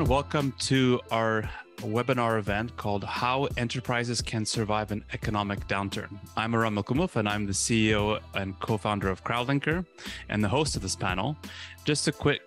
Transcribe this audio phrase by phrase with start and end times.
[0.00, 0.16] everyone.
[0.16, 6.18] Welcome to our webinar event called How Enterprises Can Survive an Economic Downturn.
[6.38, 9.84] I'm Aram Melkumov, and I'm the CEO and co founder of Crowdlinker
[10.30, 11.36] and the host of this panel.
[11.84, 12.40] Just a quick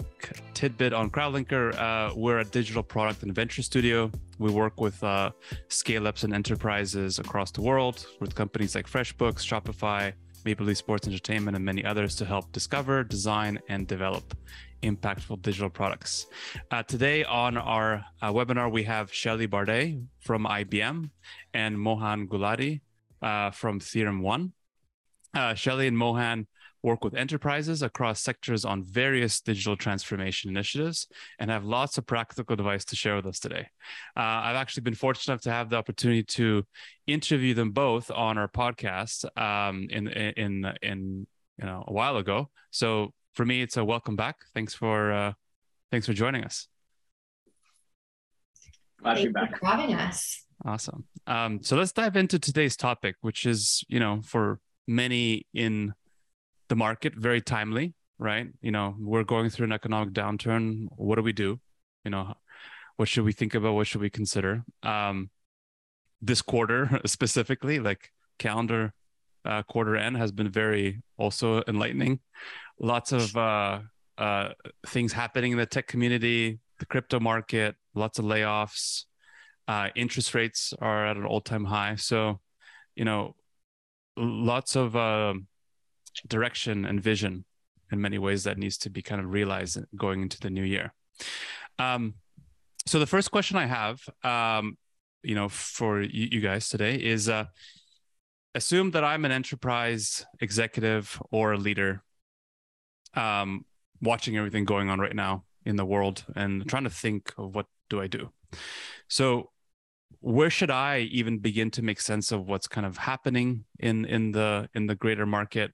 [0.56, 4.10] tidbit on Crowdlinker uh, we're a digital product and venture studio.
[4.40, 5.32] We work with uh,
[5.68, 10.14] scale ups and enterprises across the world with companies like FreshBooks, Shopify,
[10.44, 14.36] Maple Leaf Sports Entertainment, and many others to help discover, design, and develop
[14.84, 16.28] impactful digital products.
[16.70, 21.10] Uh, today on our uh, webinar, we have Shelly Bardet from IBM
[21.54, 22.82] and Mohan Gulati
[23.22, 24.54] uh, from Theorem One.
[25.34, 26.48] Uh, Shelly and Mohan
[26.84, 31.08] work with enterprises across sectors on various digital transformation initiatives
[31.40, 33.68] and have lots of practical advice to share with us today.
[34.18, 36.66] Uh, I've actually been fortunate enough to have the opportunity to
[37.08, 41.26] interview them both on our podcast um, in, in, in,
[41.58, 42.50] you know, a while ago.
[42.72, 44.38] So for me, it's a welcome back.
[44.54, 45.34] Thanks for uh,
[45.92, 46.68] thanks for joining us.
[49.02, 49.60] Glad to be back.
[49.60, 50.46] for having us.
[50.66, 51.06] Awesome.
[51.28, 55.94] Um, so let's dive into today's topic, which is you know for many in
[56.70, 58.48] the market very timely, right?
[58.62, 60.88] You know we're going through an economic downturn.
[60.96, 61.60] What do we do?
[62.06, 62.34] You know,
[62.98, 63.74] what should we think about?
[63.74, 64.64] What should we consider?
[64.84, 65.30] Um,
[66.22, 68.94] this quarter specifically, like calendar
[69.46, 72.20] uh, quarter end, has been very also enlightening
[72.80, 73.80] lots of uh,
[74.18, 74.50] uh,
[74.88, 79.06] things happening in the tech community, the crypto market, lots of layoffs.
[79.68, 81.96] Uh, interest rates are at an all-time high.
[81.96, 82.40] So,
[82.96, 83.36] you know,
[84.18, 85.34] lots of uh,
[86.28, 87.46] direction and vision
[87.92, 90.94] in many ways that needs to be kind of realized going into the new year.
[91.80, 92.16] Um,
[92.86, 94.78] so the first question I have, um,
[95.24, 97.46] you know, for you, you guys today is uh,
[98.56, 102.04] assume that I'm an enterprise executive or a leader
[103.16, 103.66] um,
[104.02, 107.68] watching everything going on right now in the world and trying to think of what
[107.90, 108.32] do I do.
[109.08, 109.50] So
[110.20, 114.32] where should I even begin to make sense of what's kind of happening in in
[114.32, 115.72] the in the greater market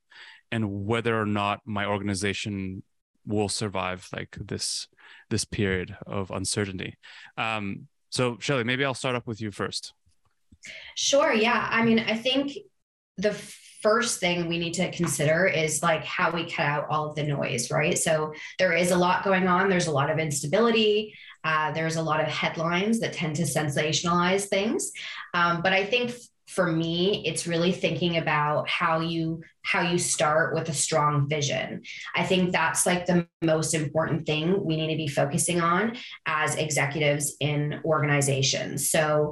[0.51, 2.83] and whether or not my organization
[3.25, 4.87] will survive like this
[5.29, 6.97] this period of uncertainty.
[7.37, 9.93] Um, so Shelly, maybe I'll start up with you first.
[10.95, 11.33] Sure.
[11.33, 11.67] Yeah.
[11.69, 12.51] I mean, I think
[13.19, 13.33] the
[13.81, 17.23] first thing we need to consider is like how we cut out all of the
[17.23, 17.97] noise, right?
[17.97, 19.69] So there is a lot going on.
[19.69, 21.13] There's a lot of instability.
[21.43, 24.91] Uh, there's a lot of headlines that tend to sensationalize things.
[25.33, 26.13] Um, but I think
[26.49, 31.79] for me it's really thinking about how you how you start with a strong vision
[32.15, 36.55] i think that's like the most important thing we need to be focusing on as
[36.55, 39.31] executives in organizations so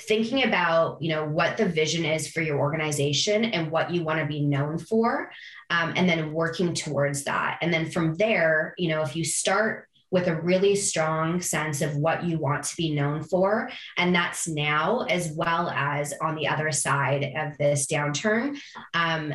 [0.00, 4.20] thinking about you know what the vision is for your organization and what you want
[4.20, 5.30] to be known for
[5.70, 7.58] um, and then working towards that.
[7.62, 11.96] And then from there you know if you start with a really strong sense of
[11.96, 16.46] what you want to be known for and that's now as well as on the
[16.46, 18.56] other side of this downturn
[18.94, 19.34] um,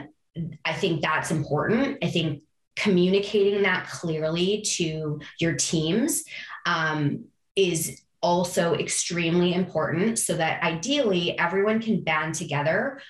[0.63, 1.97] i think that's important.
[2.03, 2.43] I think
[2.75, 6.23] communicating that clearly to your teams
[6.65, 13.01] um, is also extremely important so that ideally everyone can band together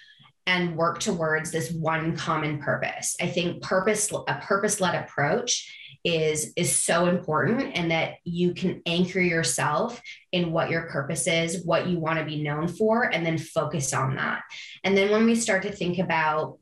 [0.48, 3.16] and work towards this one common purpose.
[3.22, 9.22] I think purpose a purpose-led approach is is so important and that you can anchor
[9.22, 10.02] yourself
[10.32, 13.94] in what your purpose is, what you want to be known for and then focus
[13.94, 14.42] on that.
[14.84, 16.58] And then when we start to think about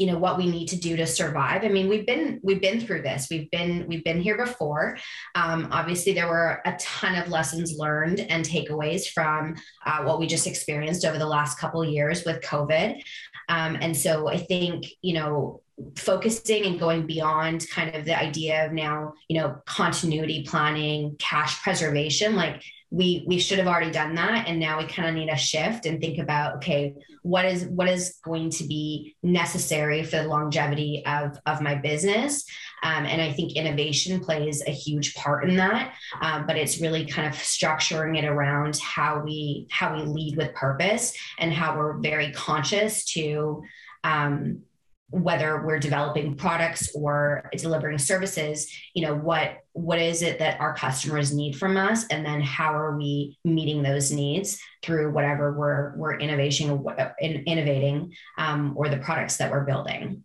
[0.00, 1.62] you know what we need to do to survive.
[1.62, 3.28] I mean we've been we've been through this.
[3.30, 4.96] We've been we've been here before.
[5.34, 10.26] Um, obviously there were a ton of lessons learned and takeaways from uh, what we
[10.26, 13.02] just experienced over the last couple years with covid.
[13.50, 15.60] Um, and so i think you know
[15.96, 21.62] focusing and going beyond kind of the idea of now you know continuity planning cash
[21.62, 24.48] preservation like we we should have already done that.
[24.48, 27.88] And now we kind of need a shift and think about okay what is what
[27.88, 32.44] is going to be necessary for the longevity of of my business?
[32.82, 35.94] Um, and i think innovation plays a huge part in that.
[36.20, 40.54] Um, but it's really kind of structuring it around how we how we lead with
[40.54, 43.62] purpose and how we're very conscious to
[44.02, 44.62] um,
[45.10, 50.74] whether we're developing products or delivering services you know what what is it that our
[50.74, 55.96] customers need from us and then how are we meeting those needs through whatever we're
[55.96, 56.84] we're innovation
[57.20, 60.24] in, innovating um, or the products that we're building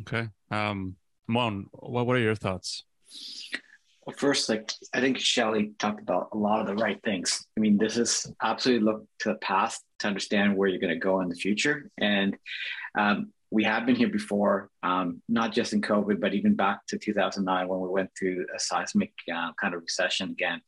[0.00, 0.96] okay um
[1.30, 2.84] Mohan, what, what are your thoughts
[4.08, 7.46] well, first, like I think Shelly talked about a lot of the right things.
[7.58, 10.98] I mean, this is absolutely look to the past to understand where you're going to
[10.98, 11.90] go in the future.
[11.98, 12.34] And
[12.96, 16.98] um, we have been here before, um, not just in COVID, but even back to
[16.98, 20.60] 2009 when we went through a seismic uh, kind of recession again.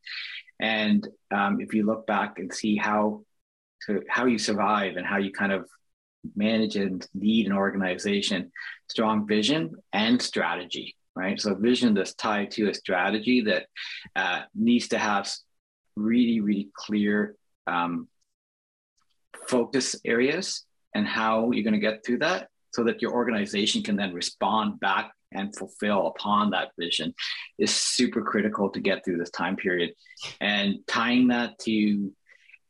[0.60, 3.22] And um, if you look back and see how
[3.86, 5.68] to how you survive and how you kind of
[6.36, 8.52] manage and lead an organization,
[8.88, 11.40] strong vision and strategy, right?
[11.40, 13.66] So vision that's tied to a strategy that
[14.16, 15.30] uh, needs to have
[15.96, 17.36] really, really clear
[17.66, 18.08] um,
[19.48, 23.96] focus areas and how you're going to get through that so that your organization can
[23.96, 27.14] then respond back and fulfill upon that vision
[27.58, 29.92] is super critical to get through this time period.
[30.40, 32.12] And tying that to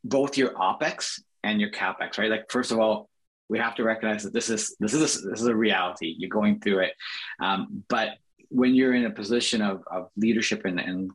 [0.04, 2.30] both your opex and your capex right?
[2.30, 3.08] Like first of all
[3.48, 6.14] we have to recognize that this is this is a, this is a reality.
[6.18, 6.92] You're going through it.
[7.40, 8.10] Um, but
[8.48, 11.10] when you're in a position of, of leadership and, and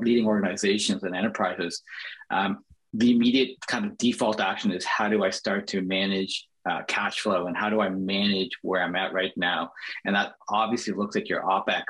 [0.00, 1.82] leading organizations and enterprises
[2.30, 6.82] um, the immediate kind of default action is how do i start to manage uh,
[6.88, 9.72] cash flow and how do I manage where I'm at right now?
[10.04, 11.84] And that obviously looks at your OPEX,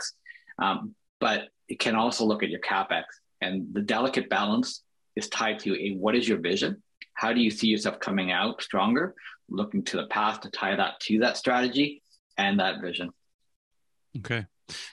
[0.59, 3.05] um, but it can also look at your CAPEX.
[3.41, 4.83] And the delicate balance
[5.17, 6.83] is tied to a what is your vision?
[7.15, 9.15] How do you see yourself coming out stronger?
[9.49, 12.03] Looking to the past to tie that to that strategy
[12.37, 13.11] and that vision.
[14.19, 14.47] Okay.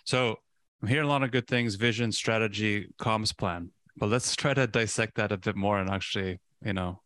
[0.04, 0.38] So
[0.82, 3.72] I'm hearing a lot of good things vision, strategy, comms plan.
[3.98, 7.02] But let's try to dissect that a bit more and actually, you know,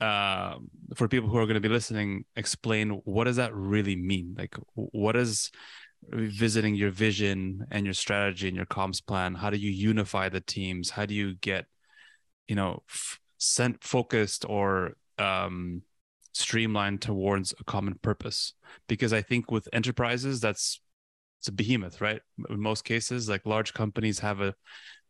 [0.00, 0.56] uh,
[0.94, 4.34] for people who are going to be listening, explain what does that really mean?
[4.36, 5.50] Like, what is
[6.08, 9.34] visiting your vision and your strategy and your comms plan?
[9.34, 10.90] How do you unify the teams?
[10.90, 11.66] How do you get,
[12.48, 15.82] you know, f- sent focused or um,
[16.32, 18.54] streamlined towards a common purpose?
[18.88, 20.80] Because I think with enterprises, that's
[21.40, 22.22] it's a behemoth, right?
[22.48, 24.54] In most cases, like large companies have a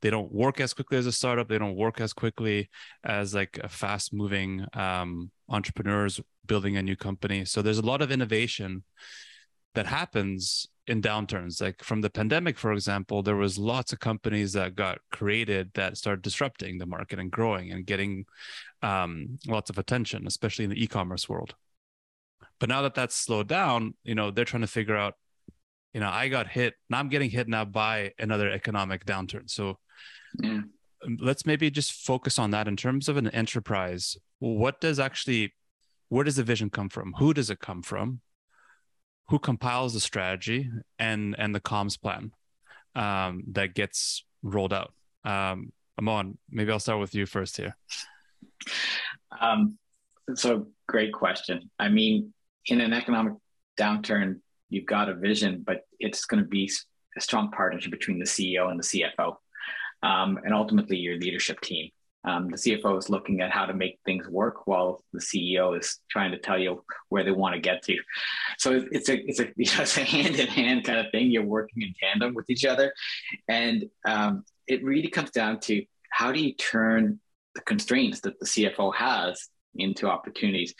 [0.04, 1.48] they don't work as quickly as a startup.
[1.48, 2.68] They don't work as quickly
[3.04, 7.46] as like a fast moving um, entrepreneurs building a new company.
[7.46, 8.84] So there's a lot of innovation
[9.74, 11.58] that happens in downturns.
[11.62, 15.96] Like from the pandemic for example there was lots of companies that got created that
[15.96, 18.26] started disrupting the market and growing and getting
[18.82, 21.54] um, lots of attention especially in the e-commerce world.
[22.60, 25.14] But now that that's slowed down you know they're trying to figure out
[25.94, 26.74] you know i got hit.
[26.90, 29.48] And i'm getting hit now by another economic downturn.
[29.48, 29.78] So
[30.42, 30.60] yeah.
[31.20, 34.16] Let's maybe just focus on that in terms of an enterprise.
[34.38, 35.52] What does actually,
[36.08, 37.12] where does the vision come from?
[37.18, 38.20] Who does it come from?
[39.28, 42.32] Who compiles the strategy and and the comms plan
[42.94, 44.92] um, that gets rolled out?
[45.24, 47.76] Um, Mohan, maybe I'll start with you first here.
[49.40, 49.78] Um,
[50.34, 51.70] so great question.
[51.78, 52.32] I mean,
[52.66, 53.34] in an economic
[53.78, 56.70] downturn, you've got a vision, but it's going to be
[57.16, 59.36] a strong partnership between the CEO and the CFO
[60.04, 61.90] um, and ultimately your leadership team.
[62.26, 65.98] Um, the CFO is looking at how to make things work while the CEO is
[66.10, 67.96] trying to tell you where they want to get to.
[68.58, 71.30] So it's a it's a it's a hand in hand kind of thing.
[71.30, 72.94] You're working in tandem with each other,
[73.48, 77.20] and um, it really comes down to how do you turn
[77.54, 80.74] the constraints that the CFO has into opportunities.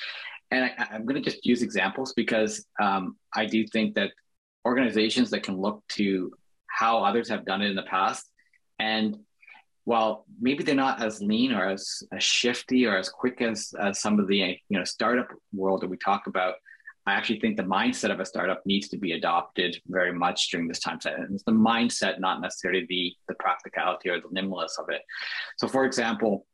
[0.50, 4.12] And I, am going to just use examples because um, I do think that
[4.64, 6.32] organizations that can look to
[6.68, 8.30] how others have done it in the past
[8.78, 9.18] and
[9.84, 14.00] while maybe they're not as lean or as, as shifty or as quick as, as
[14.00, 16.54] some of the you know startup world that we talk about,
[17.06, 20.68] I actually think the mindset of a startup needs to be adopted very much during
[20.68, 21.18] this time set.
[21.18, 25.02] And it's the mindset, not necessarily the the practicality or the nimbleness of it.
[25.58, 26.46] So, for example,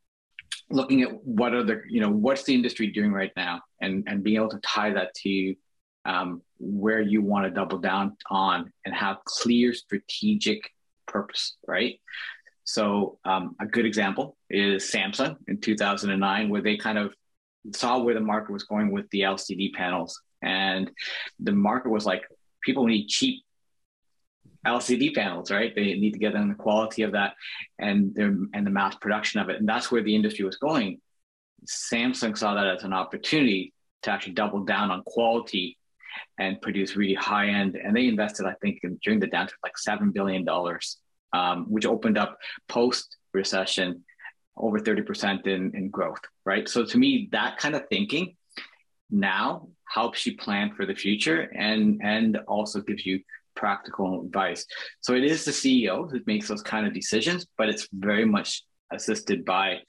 [0.71, 4.25] looking at what are the you know what's the industry doing right now, and and
[4.25, 5.55] being able to tie that to
[6.05, 10.69] um, where you want to double down on and have clear strategic
[11.11, 12.01] purpose, right?
[12.65, 17.15] So um, a good example is Samsung in 2009, where they kind of
[17.75, 20.91] saw where the market was going with the LCD panels, and
[21.41, 22.23] the market was like,
[22.63, 23.43] people need cheap
[24.67, 25.75] LCD panels, right?
[25.75, 27.35] They need to get in the quality of that
[27.79, 31.01] and their and the mass production of it, and that's where the industry was going.
[31.67, 35.77] Samsung saw that as an opportunity to actually double down on quality
[36.39, 37.77] and produce really high end.
[37.77, 40.99] And they invested, I think, in, during the downturn, like seven billion dollars,
[41.33, 42.39] um, which opened up
[42.69, 44.05] post recession
[44.57, 46.21] over thirty percent in in growth.
[46.45, 46.69] Right.
[46.69, 48.37] So to me, that kind of thinking
[49.11, 53.21] now helps you plan for the future and and also gives you
[53.57, 54.65] practical advice.
[55.01, 58.63] So it is the CEO who makes those kind of decisions, but it's very much
[58.93, 59.81] assisted by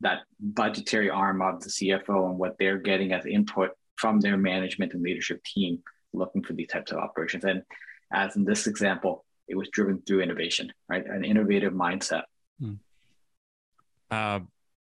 [0.00, 3.70] that budgetary arm of the CFO and what they're getting as input
[4.00, 7.44] from their management and leadership team looking for these types of operations.
[7.44, 7.62] And
[8.12, 11.04] as in this example, it was driven through innovation, right?
[11.06, 12.22] An innovative mindset.
[12.60, 12.74] Hmm.
[14.10, 14.40] Uh,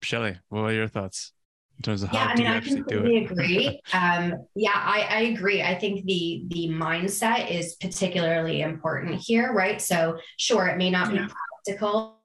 [0.03, 1.33] Shelly, what are your thoughts?
[1.79, 3.31] in terms of yeah, how I do mean, you I actually do completely it?
[3.31, 3.81] agree.
[3.93, 5.63] Um, yeah, I, I agree.
[5.63, 9.81] I think the the mindset is particularly important here, right?
[9.81, 11.27] So, sure, it may not Yeah.
[11.27, 11.33] be
[11.67, 12.16] practical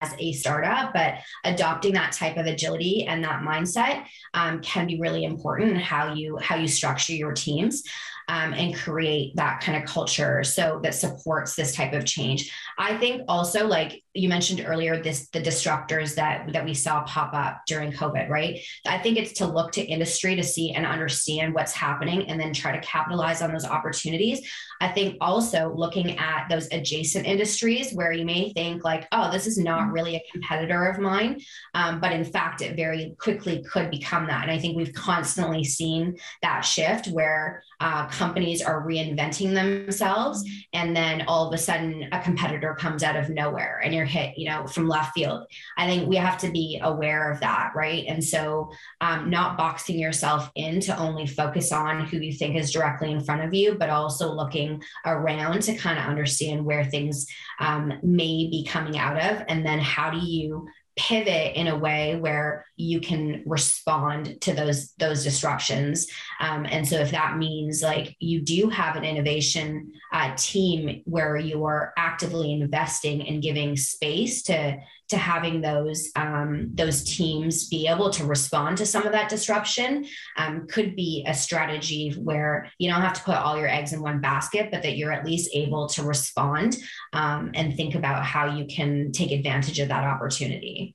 [0.00, 1.14] as a startup, but
[1.44, 6.14] adopting that type of agility and that mindset um, can be really important in how
[6.14, 7.82] you how you structure your teams
[8.28, 12.52] um, and create that kind of culture so that supports this type of change.
[12.76, 17.34] I think also like you mentioned earlier, this the disruptors that that we saw pop
[17.34, 18.60] up during COVID, right?
[18.86, 22.52] I think it's to look to industry to see and understand what's happening and then
[22.52, 24.48] try to capitalize on those opportunities.
[24.80, 29.46] I think also looking at those adjacent industries where you may think like, oh, this
[29.46, 31.40] is not really a competitor of mine,
[31.74, 34.42] um, but in fact, it very quickly could become that.
[34.42, 40.96] And I think we've constantly seen that shift where uh, companies are reinventing themselves, and
[40.96, 44.48] then all of a sudden a competitor comes out of nowhere, and you're hit, you
[44.48, 45.46] know, from left field.
[45.76, 48.04] I think we have to be aware of that, right?
[48.08, 52.72] And so, um, not boxing yourself in to only focus on who you think is
[52.72, 57.26] directly in front of you, but also looking around to kind of understand where things
[57.60, 60.66] um, may be coming out of, and then how do you
[60.98, 66.08] pivot in a way where you can respond to those those disruptions.
[66.40, 71.36] Um, and so if that means like you do have an innovation uh, team where
[71.36, 74.76] you are actively investing and giving space to
[75.08, 80.06] to having those um, those teams be able to respond to some of that disruption
[80.36, 84.02] um, could be a strategy where you don't have to put all your eggs in
[84.02, 86.76] one basket but that you're at least able to respond
[87.12, 90.94] um, and think about how you can take advantage of that opportunity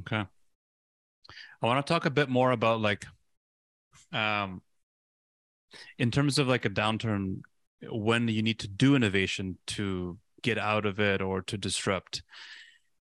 [0.00, 0.24] Okay.
[1.62, 3.06] I want to talk a bit more about like
[4.12, 4.62] um
[5.98, 7.40] in terms of like a downturn
[7.90, 12.22] when you need to do innovation to get out of it or to disrupt.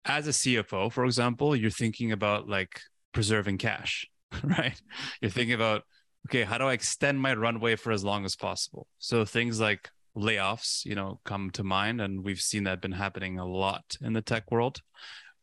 [0.04, 2.80] As a CFO, for example, you're thinking about like
[3.12, 4.06] preserving cash,
[4.42, 4.80] right?
[5.20, 5.82] You're thinking about
[6.28, 8.86] okay, how do I extend my runway for as long as possible?
[8.98, 13.38] So things like layoffs, you know, come to mind and we've seen that been happening
[13.38, 14.80] a lot in the tech world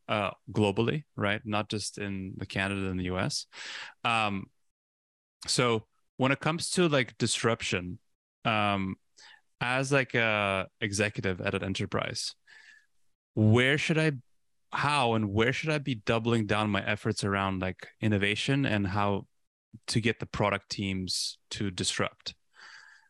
[0.08, 1.40] uh, globally, right?
[1.44, 3.46] Not just in the Canada and the US.
[4.04, 4.46] Um,
[5.46, 5.86] so
[6.16, 7.98] when it comes to like disruption,
[8.44, 8.96] um,
[9.60, 12.34] as like a executive at an enterprise,
[13.34, 14.12] where should I,
[14.72, 19.26] how and where should I be doubling down my efforts around like innovation and how
[19.88, 22.34] to get the product teams to disrupt?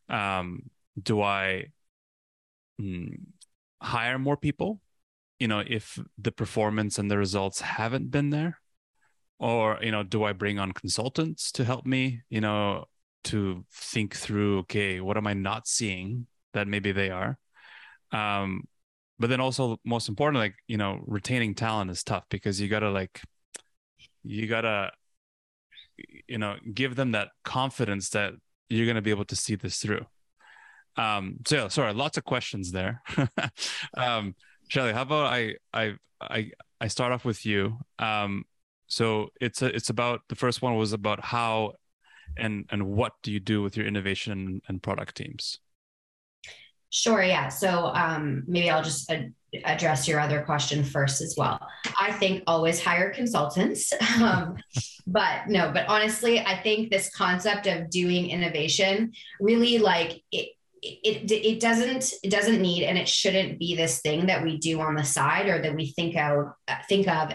[0.09, 1.67] Um, do I
[2.81, 3.15] mm,
[3.81, 4.81] hire more people
[5.41, 8.61] you know if the performance and the results haven't been there
[9.39, 12.85] or you know do i bring on consultants to help me you know
[13.25, 17.39] to think through okay what am i not seeing that maybe they are
[18.13, 18.63] um
[19.21, 22.91] but then also most important like you know retaining talent is tough because you gotta
[22.91, 23.21] like
[24.25, 24.91] you gotta
[26.27, 28.33] you know give them that confidence that
[28.69, 30.05] you're gonna be able to see this through
[30.97, 33.03] um so yeah, sorry lots of questions there
[33.97, 34.35] um
[34.71, 37.79] Shelly, how about I I I I start off with you.
[37.99, 38.45] Um,
[38.87, 41.73] so it's a, it's about the first one was about how
[42.37, 45.59] and and what do you do with your innovation and product teams?
[46.91, 47.23] Sure.
[47.23, 47.49] Yeah.
[47.49, 49.33] So um, maybe I'll just ad-
[49.65, 51.61] address your other question first as well.
[52.01, 53.93] I think always hire consultants.
[54.21, 54.57] Um,
[55.07, 60.51] but no, but honestly, I think this concept of doing innovation really like it,
[60.83, 64.81] it it doesn't it doesn't need and it shouldn't be this thing that we do
[64.81, 66.47] on the side or that we think of
[66.89, 67.31] think of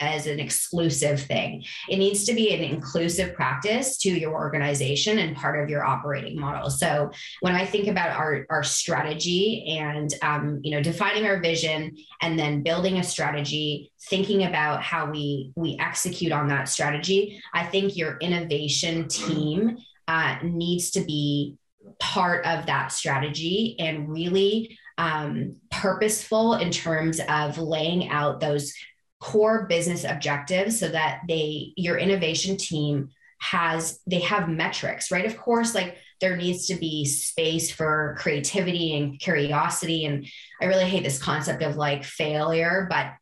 [0.00, 1.64] as an exclusive thing.
[1.88, 6.38] It needs to be an inclusive practice to your organization and part of your operating
[6.38, 6.70] model.
[6.70, 7.10] So
[7.40, 12.38] when i think about our our strategy and um, you know defining our vision and
[12.38, 17.96] then building a strategy thinking about how we we execute on that strategy i think
[17.96, 21.56] your innovation team uh, needs to be
[21.98, 28.72] part of that strategy and really um, purposeful in terms of laying out those
[29.20, 33.08] core business objectives so that they your innovation team
[33.40, 35.26] has they have metrics right?
[35.26, 40.04] Of course like there needs to be space for creativity and curiosity.
[40.04, 40.26] And
[40.60, 43.14] i really hate this concept of like failure but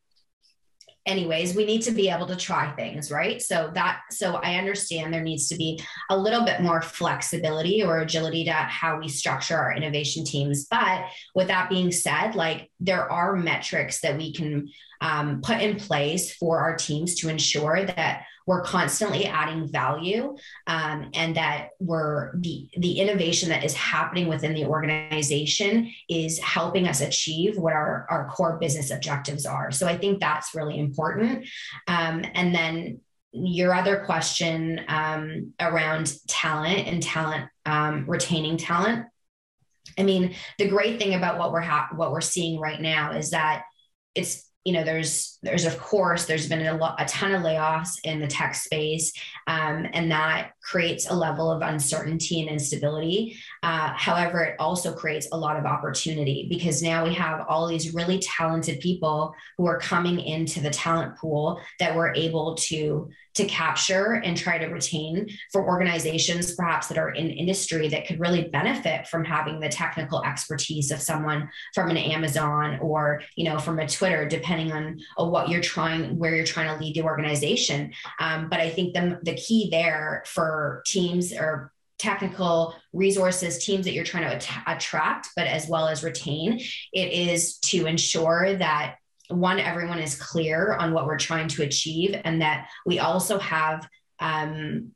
[1.06, 3.40] anyways we need to be able to try things right?
[3.42, 5.80] So that so i understand there needs to be
[6.10, 10.66] a little bit more flexibility or agility to how we structure our innovation teams.
[10.70, 14.68] But with that being said like there are metrics that we can
[15.02, 21.10] um, put in place for our teams to ensure that we're constantly adding value um,
[21.14, 27.00] and that we're the the innovation that is happening within the organization is helping us
[27.00, 29.70] achieve what our our core business objectives are.
[29.70, 31.46] So i think that's really important.
[31.88, 33.00] Um, and then
[33.32, 39.06] your other question um, around talent and talent um, retaining talent.
[39.98, 43.30] I mean the great thing about what we're ha- what we're seeing right now is
[43.30, 43.64] that
[44.14, 47.98] it's you know there's there's of course there's been a, lot, a ton of layoffs
[48.04, 49.12] in the tech space
[49.46, 53.36] um, and that creates a level of uncertainty and instability.
[53.62, 57.94] Uh, however it also creates a lot of opportunity because now we have all these
[57.94, 63.44] really talented people who are coming into the talent pool that we're able to to
[63.46, 68.48] capture and try to retain for organizations perhaps that are in industry that could really
[68.48, 73.78] benefit from having the technical expertise of someone from an Amazon or you know from
[73.78, 77.92] a Twitter, depending on what you're trying, where you're trying to lead the organization.
[78.20, 83.92] Um, but I think the the key there for teams or technical resources teams that
[83.92, 86.58] you're trying to at- attract but as well as retain
[86.92, 88.96] it is to ensure that
[89.32, 93.88] one, everyone is clear on what we're trying to achieve, and that we also have
[94.20, 94.92] um,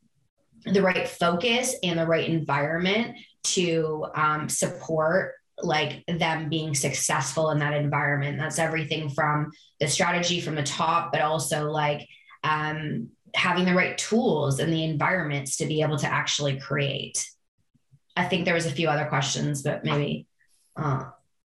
[0.64, 7.59] the right focus and the right environment to um, support like them being successful in
[7.61, 8.38] that environment.
[8.38, 12.07] That's everything from the strategy from the top, but also like
[12.45, 17.26] um, having the right tools and the environments to be able to actually create.
[18.16, 20.26] I think there was a few other questions, but maybe.
[20.76, 21.05] Uh,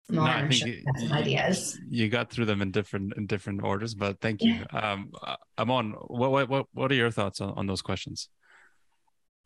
[0.10, 1.80] no, I think sure you, ideas.
[1.90, 4.54] You got through them in different in different orders, but thank you.
[4.74, 4.92] Yeah.
[4.92, 8.30] Um, uh, Mohan, what what what are your thoughts on, on those questions?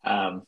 [0.04, 0.44] Um,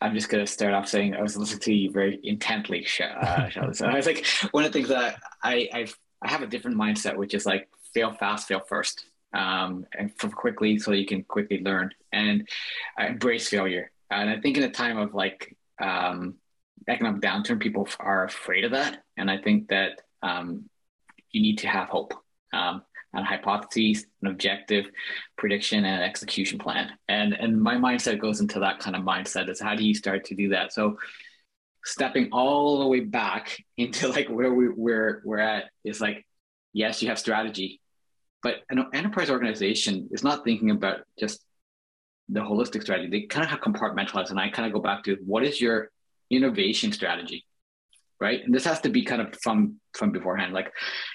[0.00, 3.86] I'm just gonna start off saying I was listening to you very intently, uh, so
[3.86, 7.16] I was like, one of the things that I I've, I have a different mindset,
[7.16, 11.90] which is like fail fast, fail first, um, and quickly so you can quickly learn
[12.12, 12.48] and
[12.98, 13.90] embrace failure.
[14.10, 16.36] And I think in a time of like um,
[16.86, 19.02] economic downturn, people are afraid of that.
[19.16, 20.68] And I think that um,
[21.32, 22.14] you need to have hope
[22.52, 22.82] um,
[23.14, 24.86] and hypotheses, an objective
[25.36, 26.90] prediction, and an execution plan.
[27.08, 30.24] And and my mindset goes into that kind of mindset is how do you start
[30.26, 30.72] to do that?
[30.72, 30.98] So
[31.84, 36.26] stepping all the way back into like where we we're we're at is like,
[36.72, 37.80] yes, you have strategy,
[38.42, 41.42] but an enterprise organization is not thinking about just
[42.28, 43.08] the holistic strategy.
[43.08, 45.90] They kind of have compartmentalized, and I kind of go back to what is your
[46.30, 47.44] innovation strategy
[48.20, 48.44] right?
[48.44, 50.52] And this has to be kind of from from beforehand.
[50.52, 50.72] Like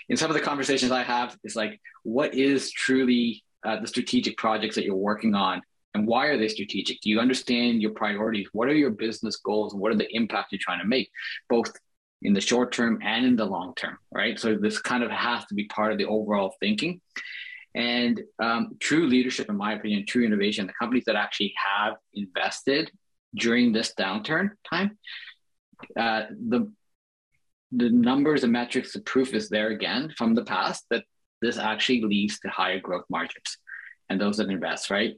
[0.10, 4.38] in some of the conversations i have it's like what is truly uh, the strategic
[4.38, 5.62] projects that you're working on
[5.94, 7.02] and why are they strategic?
[7.02, 8.48] Do you understand your priorities?
[8.52, 11.12] What are your business goals and what are the impact you're trying to make
[11.50, 11.72] both
[12.24, 14.40] in the short term and in the long term right?
[14.40, 17.00] So this kind of has to be part of the overall thinking.
[17.76, 22.92] And um, true leadership in my opinion true innovation the companies that actually have invested
[23.36, 24.98] during this downturn time,
[26.00, 26.72] uh, the
[27.76, 31.04] the numbers and metrics, the proof is there again from the past that
[31.42, 33.58] this actually leads to higher growth margins,
[34.10, 35.16] and those that invest, right?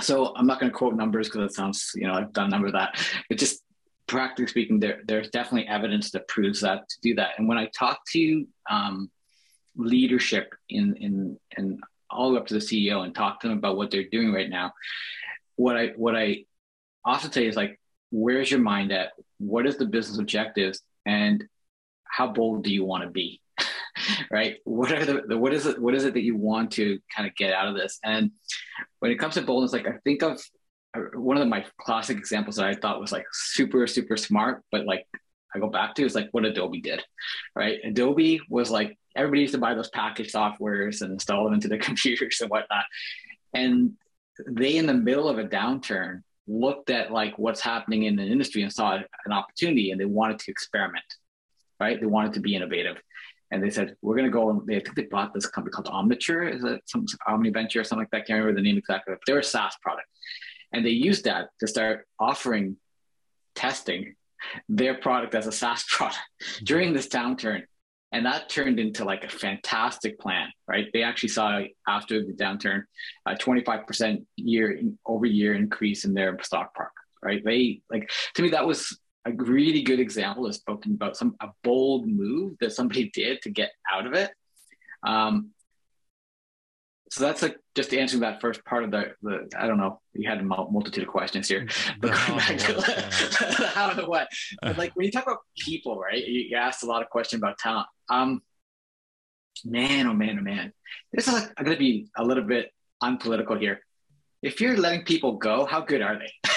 [0.00, 2.70] So I'm not going to quote numbers because it sounds, you know, I've done number
[2.70, 3.62] that, but just
[4.06, 7.30] practically speaking, there there's definitely evidence that proves that to do that.
[7.38, 9.10] And when I talk to um,
[9.76, 13.90] leadership in in in all up to the CEO and talk to them about what
[13.90, 14.72] they're doing right now,
[15.56, 16.44] what I what I
[17.06, 17.78] also tell you is like,
[18.10, 19.12] where's your mind at?
[19.38, 20.82] What is the business objectives?
[21.06, 21.44] And
[22.04, 23.40] how bold do you want to be?
[24.30, 24.56] right?
[24.64, 27.28] What are the, the, what is it what is it that you want to kind
[27.28, 27.98] of get out of this?
[28.04, 28.32] And
[29.00, 30.42] when it comes to boldness, like I think of
[30.94, 34.84] uh, one of my classic examples that I thought was like super super smart, but
[34.84, 35.06] like
[35.54, 37.02] I go back to is like what Adobe did,
[37.54, 37.78] right?
[37.84, 41.78] Adobe was like everybody used to buy those package softwares and install them into their
[41.88, 42.84] computers and whatnot,
[43.54, 43.92] and
[44.46, 48.62] they in the middle of a downturn looked at like what's happening in the industry
[48.62, 51.04] and saw an opportunity and they wanted to experiment,
[51.80, 52.00] right?
[52.00, 52.96] They wanted to be innovative.
[53.50, 55.72] And they said, we're going to go and they, I think they bought this company
[55.72, 58.26] called Omniture, is it some OmniVenture or something like that?
[58.26, 60.08] Can't remember the name exactly, but they're a SaaS product.
[60.72, 62.76] And they used that to start offering
[63.54, 64.14] testing
[64.68, 66.18] their product as a SaaS product
[66.64, 67.62] during this downturn
[68.12, 70.86] and that turned into like a fantastic plan right?
[70.92, 72.82] They actually saw after the downturn
[73.26, 76.92] a 25% year over year increase in their stock park
[77.22, 77.42] right?
[77.44, 81.48] They like to me that was a really good example of spoken about some a
[81.64, 84.30] bold move that somebody did to get out of it.
[85.04, 85.50] Um,
[87.10, 90.28] so that's like just answering that first part of the, the I don't know you
[90.28, 91.68] had a multitude of questions here.
[92.00, 94.28] But going back to the, how and the what.
[94.60, 97.40] But like when you talk about people right you, you asked a lot of questions
[97.40, 97.86] about talent.
[98.08, 98.42] Um
[99.64, 100.72] man oh man oh man.
[101.12, 103.80] This is like, going to be a little bit unpolitical here.
[104.42, 106.50] If you're letting people go, how good are they?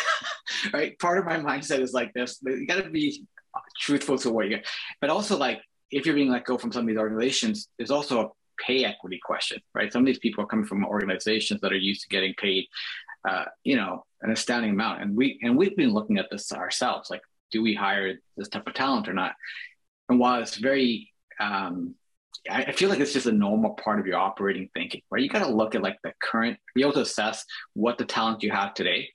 [0.73, 0.99] right.
[0.99, 3.25] Part of my mindset is like this: you got to be
[3.79, 4.67] truthful to what you get,
[4.99, 8.21] but also like if you're being let go from some of these organizations, there's also
[8.21, 8.29] a
[8.65, 9.91] pay equity question, right?
[9.91, 12.65] Some of these people are coming from organizations that are used to getting paid,
[13.27, 17.09] uh, you know, an astounding amount, and we and we've been looking at this ourselves,
[17.09, 19.33] like, do we hire this type of talent or not?
[20.09, 21.95] And while it's very um,
[22.49, 25.21] I feel like it's just a normal part of your operating thinking, right?
[25.21, 28.43] You got to look at like the current, be able to assess what the talent
[28.43, 29.09] you have today.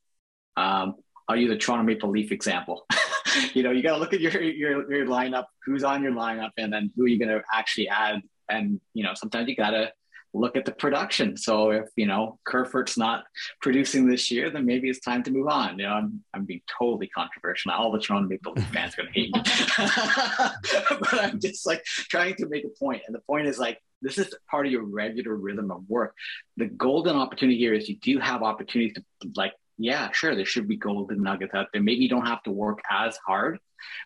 [0.57, 0.97] Um,
[1.29, 2.87] I'll use the Toronto Maple Leaf example.
[3.55, 6.51] you know, you got to look at your, your your lineup, who's on your lineup,
[6.59, 8.21] and then who are you going to actually add.
[8.49, 9.93] And you know, sometimes you got to
[10.35, 11.37] look at the production.
[11.37, 13.25] So if you know Kerfoot's not
[13.63, 15.79] producing this year, then maybe it's time to move on.
[15.79, 17.71] You know, I'm I'm being totally controversial.
[17.71, 19.43] Now all the Toronto Maple Leaf fans are gonna hate me,
[21.01, 23.03] but I'm just like trying to make a point.
[23.07, 26.15] And the point is like this is part of your regular rhythm of work.
[26.57, 29.53] The golden opportunity here is you do have opportunities to like.
[29.77, 30.37] Yeah, sure.
[30.37, 31.83] There should be golden nuggets out there.
[31.83, 33.59] Maybe you don't have to work as hard,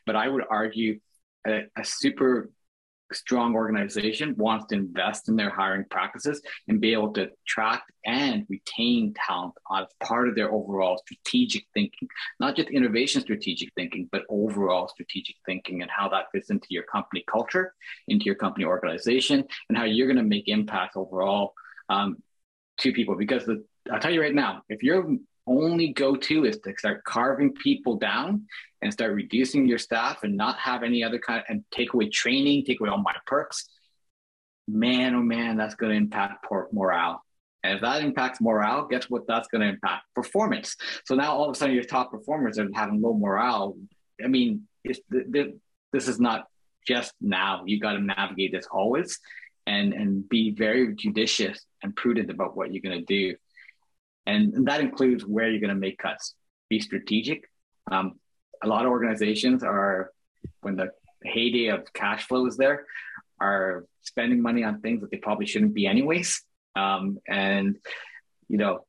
[0.07, 0.99] but I would argue
[1.47, 2.49] a, a super
[3.13, 8.47] strong organization wants to invest in their hiring practices and be able to attract and
[8.49, 12.09] retain talent as part of their overall strategic thinking,
[12.41, 16.85] not just innovation strategic thinking, but overall strategic thinking and how that fits into your
[16.85, 17.75] company culture,
[18.09, 21.55] into your company organization, and how you're going to make impact overall
[21.89, 22.23] um,
[22.79, 23.17] to people.
[23.17, 25.17] Because the, I'll tell you right now, if you're
[25.49, 28.47] only go to is to start carving people down
[28.83, 32.09] and start reducing your staff and not have any other kind of, and take away
[32.09, 33.69] training, take away all my perks,
[34.69, 37.23] man, oh man, that's going to impact morale.
[37.65, 39.27] And if that impacts morale, guess what?
[39.27, 40.77] That's going to impact performance.
[41.05, 43.77] So now all of a sudden your top performers are having low morale.
[44.23, 45.01] I mean, this
[45.93, 46.47] is not
[46.87, 47.65] just now.
[47.67, 49.19] You got to navigate this always
[49.67, 53.37] and, and be very judicious and prudent about what you're going to do.
[54.29, 56.35] And, and that includes where you're going to make cuts.
[56.69, 57.49] Be strategic.
[57.91, 58.21] Um,
[58.63, 60.11] a lot of organizations are,
[60.61, 60.91] when the
[61.25, 62.85] heyday of cash flow is there,
[63.41, 66.43] are spending money on things that they probably shouldn't be anyways.
[66.77, 67.79] Um, and
[68.49, 68.85] you know,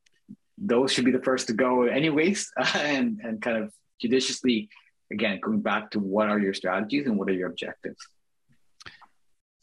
[0.57, 3.71] those should be the first to go anyways, and and kind of
[4.01, 4.69] judiciously,
[5.11, 7.99] again, going back to what are your strategies and what are your objectives.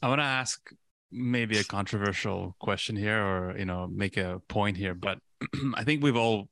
[0.03, 0.71] I want to ask
[1.11, 5.19] maybe a controversial question here, or you know, make a point here, but
[5.75, 6.49] I think we've all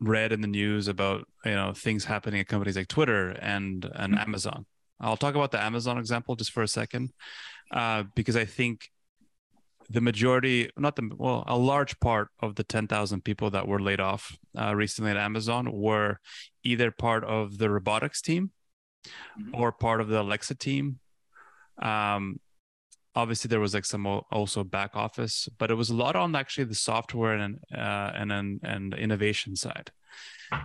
[0.00, 4.14] read in the news about you know things happening at companies like Twitter and and
[4.14, 4.22] mm-hmm.
[4.22, 4.66] Amazon.
[5.00, 7.12] I'll talk about the Amazon example just for a second,
[7.72, 8.90] uh, because I think
[9.90, 13.80] the majority, not the well, a large part of the ten thousand people that were
[13.80, 16.18] laid off uh, recently at Amazon were
[16.64, 18.50] either part of the robotics team
[19.38, 19.54] mm-hmm.
[19.54, 20.98] or part of the Alexa team.
[21.80, 22.40] Um,
[23.18, 26.64] obviously there was like some also back office but it was a lot on actually
[26.64, 29.90] the software and uh, and and, and innovation side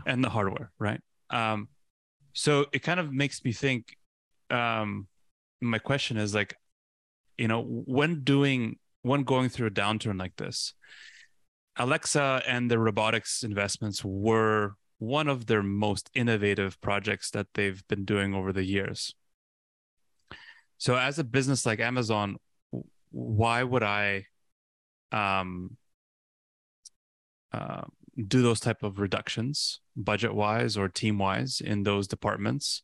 [0.05, 1.01] and the hardware right?
[1.29, 1.67] Um,
[2.33, 3.97] so it kind of makes me think
[4.49, 5.07] um,
[5.61, 6.55] my question is like
[7.37, 7.61] you know
[7.97, 10.73] when doing when going through a downturn like this
[11.77, 18.05] alexa and the robotics investments were one of their most innovative projects that they've been
[18.05, 19.13] doing over the years.
[20.77, 22.37] So as a business like Amazon,
[23.13, 24.25] why would I
[25.11, 25.77] um,
[27.53, 27.83] uh,
[28.27, 32.81] do those type of reductions budget wise or team wise in those departments?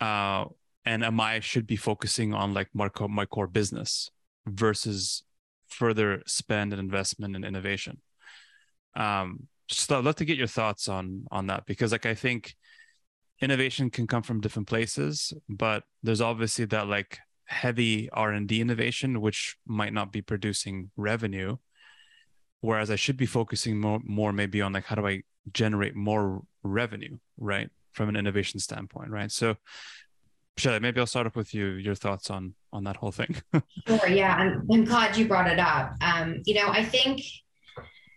[0.00, 0.46] Uh,
[0.84, 4.10] and am I should be focusing on like my, my core business
[4.46, 5.22] versus
[5.68, 8.02] further spend and investment and innovation?
[8.96, 12.56] Um, just I'd love to get your thoughts on on that because like I think
[13.40, 17.20] innovation can come from different places, but there's obviously that like
[17.52, 21.56] heavy R&D innovation which might not be producing revenue
[22.60, 26.42] whereas I should be focusing more more maybe on like how do I generate more
[26.62, 27.68] revenue, right?
[27.92, 29.30] From an innovation standpoint, right?
[29.30, 29.56] So
[30.56, 33.36] Shelly, maybe I'll start off with you, your thoughts on on that whole thing.
[33.86, 34.34] sure, yeah.
[34.34, 35.94] I'm, I'm glad you brought it up.
[36.00, 37.20] Um, you know, I think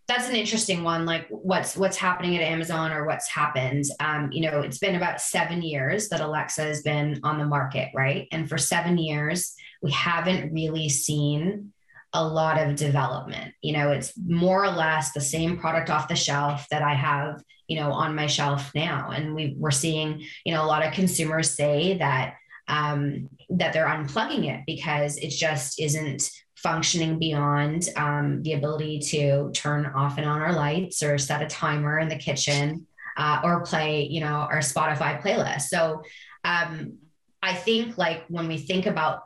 [0.07, 3.85] that's an interesting one like what's what's happening at amazon or what's happened.
[3.99, 7.89] Um, you know it's been about seven years that alexa has been on the market
[7.93, 8.27] right?
[8.31, 11.71] And for seven years we haven't really seen
[12.13, 13.53] a lot of development.
[13.61, 17.43] You know it's more or less the same product off the shelf that i have
[17.67, 19.09] you know on my shelf now.
[19.11, 22.35] And we, we're seeing you know a lot of consumers say that
[22.67, 26.29] um, that they're unplugging it because it just isn't
[26.65, 31.45] functioning beyond um, the ability to turn off and on our lights or set a
[31.45, 35.67] timer in the kitchen uh, or play, you know, our Spotify playlist.
[35.67, 36.01] So
[36.43, 36.97] um,
[37.43, 39.19] I think like when we think about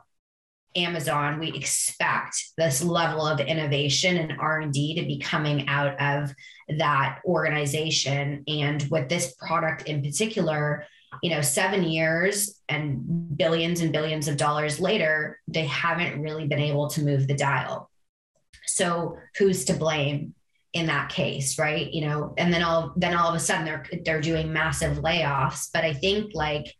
[0.75, 6.35] Amazon, we expect this level of innovation and R&D to be coming out of
[6.77, 8.43] that organization.
[8.49, 10.85] And with this product in particular,
[11.21, 16.59] you know, seven years and billions and billions of dollars later, they haven't really been
[16.59, 17.89] able to move the dial.
[18.65, 20.35] So who's to blame
[20.73, 21.91] in that case, right?
[21.91, 25.69] You know, and then all then all of a sudden they're they're doing massive layoffs.
[25.73, 26.73] But I think like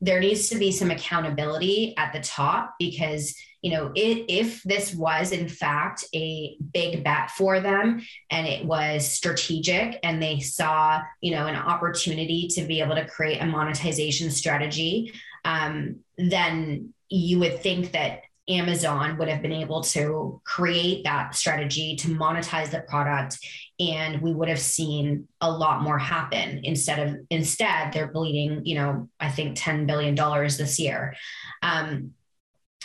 [0.00, 3.34] there needs to be some accountability at the top because
[3.66, 8.00] you know it, if this was in fact a big bet for them
[8.30, 13.04] and it was strategic and they saw you know an opportunity to be able to
[13.08, 15.12] create a monetization strategy
[15.44, 21.96] um, then you would think that Amazon would have been able to create that strategy
[21.96, 23.36] to monetize the product
[23.80, 28.76] and we would have seen a lot more happen instead of instead they're bleeding you
[28.76, 31.16] know i think 10 billion dollars this year.
[31.62, 32.12] Um,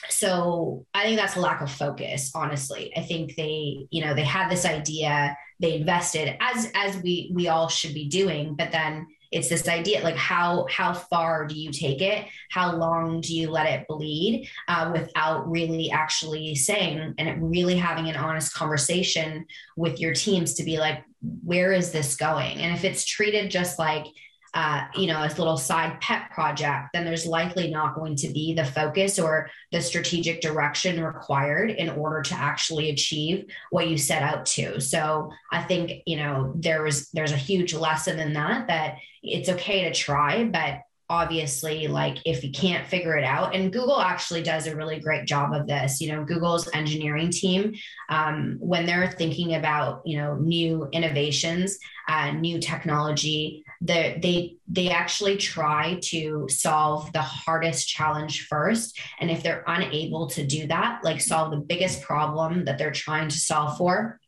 [0.09, 2.91] so i think that's a lack of focus honestly.
[2.95, 7.47] I think they you know they had this idea they invested as as we we
[7.47, 11.71] all should be doing but then it's this idea like how how far do you
[11.71, 12.25] take it?
[12.49, 18.09] How long do you let it bleed uh, without really actually saying and really having
[18.09, 19.45] an honest conversation
[19.77, 21.03] with your teams to be like
[21.43, 22.57] where is this going?
[22.57, 24.05] And if it's treated just like
[24.53, 28.53] uh, you know, as little side pet project, then there's likely not going to be
[28.53, 34.21] the focus or the strategic direction required in order to actually achieve what you set
[34.21, 34.81] out to.
[34.81, 39.83] So I think, you know, there's there's a huge lesson in that that it's okay
[39.85, 44.65] to try, but obviously like if you can't figure it out and google actually does
[44.65, 47.73] a really great job of this you know google's engineering team
[48.07, 55.37] um, when they're thinking about you know new innovations uh, new technology they they actually
[55.37, 61.19] try to solve the hardest challenge first and if they're unable to do that like
[61.19, 64.19] solve the biggest problem that they're trying to solve for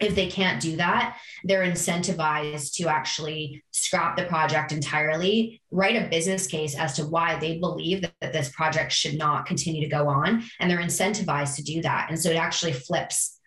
[0.00, 6.08] if they can't do that, they're incentivized to actually scrap the project entirely, write a
[6.08, 9.88] business case as to why they believe that, that, this project should not continue to
[9.88, 10.42] go on.
[10.58, 12.06] And they're incentivized to do that.
[12.08, 13.39] And so it actually flips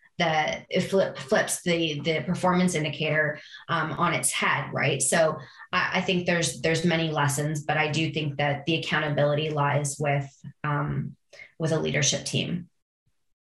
[0.69, 5.01] it flip, flips the the performance indicator um, on its head, right?
[5.01, 5.38] So
[5.71, 9.97] I, I, think there's there's many lessons, but I do think that the accountability lies
[9.99, 10.29] with
[10.63, 11.15] um,
[11.59, 12.69] with a leadership team.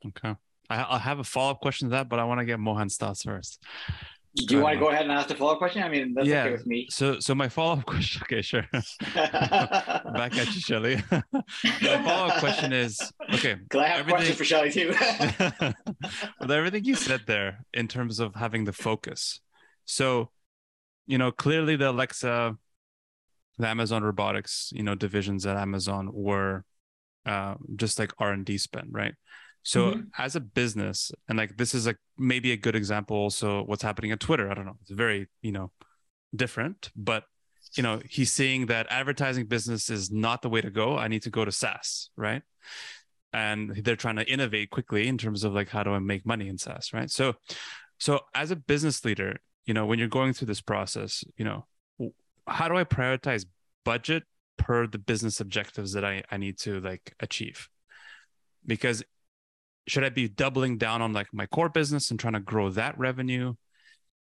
[0.05, 0.35] Okay.
[0.69, 3.23] I, have a follow up question to that, but I want to get Mohan's thoughts
[3.23, 3.61] first.
[4.35, 5.81] Do you want to go ahead and ask the follow up question?
[5.81, 6.43] I mean, that's yeah.
[6.43, 6.87] okay with me.
[6.89, 8.21] So, so my follow up question.
[8.23, 8.67] Okay, sure.
[8.71, 11.01] Back at you, Shelly.
[11.11, 12.99] my follow up question is
[13.33, 13.55] okay.
[13.55, 14.89] Because I have a question for Shelly too.
[16.39, 19.39] with everything you said there in terms of having the focus,
[19.85, 20.29] so
[21.07, 22.57] you know clearly the Alexa,
[23.57, 26.65] the Amazon robotics, you know divisions at Amazon were
[27.25, 29.15] uh, just like R and D spend, right?
[29.65, 30.01] So mm-hmm.
[30.17, 34.12] as a business, and like this is like maybe a good example also what's happening
[34.12, 34.49] at Twitter.
[34.49, 34.78] I don't know.
[34.84, 35.71] It's very, you know,
[36.36, 37.23] different, but
[37.75, 40.97] you know, he's seeing that advertising business is not the way to go.
[40.97, 42.43] I need to go to SaaS, right?
[43.34, 46.47] And they're trying to innovate quickly in terms of like how do I make money
[46.47, 47.10] in SaaS, right?
[47.10, 47.34] So
[47.97, 51.65] so as a business leader, you know, when you're going through this process, you know,
[52.45, 53.47] how do I prioritize
[53.84, 54.25] budget
[54.58, 57.67] per the business objectives that I, I need to like achieve?
[58.63, 59.04] Because
[59.87, 62.97] should I be doubling down on like my core business and trying to grow that
[62.97, 63.53] revenue?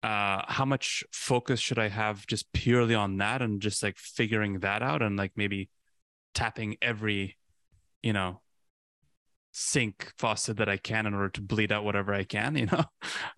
[0.04, 4.60] Uh, how much focus should I have just purely on that and just like figuring
[4.60, 5.70] that out and like maybe
[6.34, 7.38] tapping every,
[8.04, 8.42] you know,
[9.52, 12.84] sink faucet that I can in order to bleed out whatever I can, you know?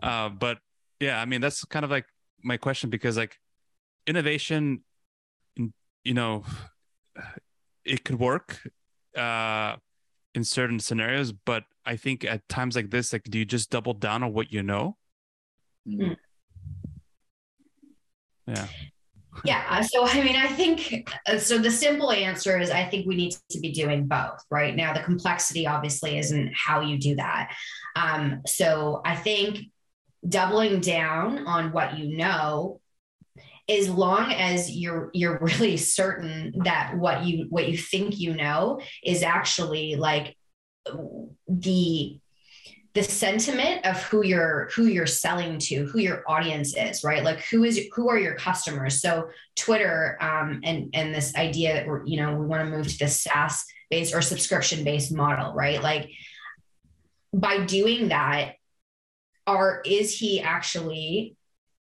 [0.01, 0.57] Uh, but
[0.99, 2.05] yeah, I mean, that's kind of like
[2.43, 3.37] my question because like
[4.05, 4.83] innovation,
[5.55, 6.43] you know,
[7.85, 8.59] it could work.
[9.15, 9.75] Uh,
[10.35, 13.93] in certain scenarios but i think at times like this like do you just double
[13.93, 14.95] down on what you know?
[15.87, 16.15] Mm.
[18.47, 18.67] yeah.
[19.43, 23.15] Yeah so i mean i think uh, so the simple answer is i think we
[23.15, 24.75] need to be doing both right?
[24.75, 27.53] Now the complexity obviously isn't how you do that.
[27.95, 29.59] Um, so i think
[30.27, 32.81] doubling down on what you know
[33.69, 38.79] as long as you're you're really certain that what you what you think you know
[39.03, 40.35] is actually like
[41.47, 42.19] the
[42.95, 47.23] the sentiment of who you're who you're selling to who your audience is right?
[47.23, 49.01] Like who is who are your customers?
[49.01, 52.87] So twitter um, and and this idea that we're you know we want to move
[52.87, 55.81] to this saas based or subscription based model right?
[55.81, 56.09] Like
[57.33, 58.55] by doing that
[59.45, 61.35] are is he actually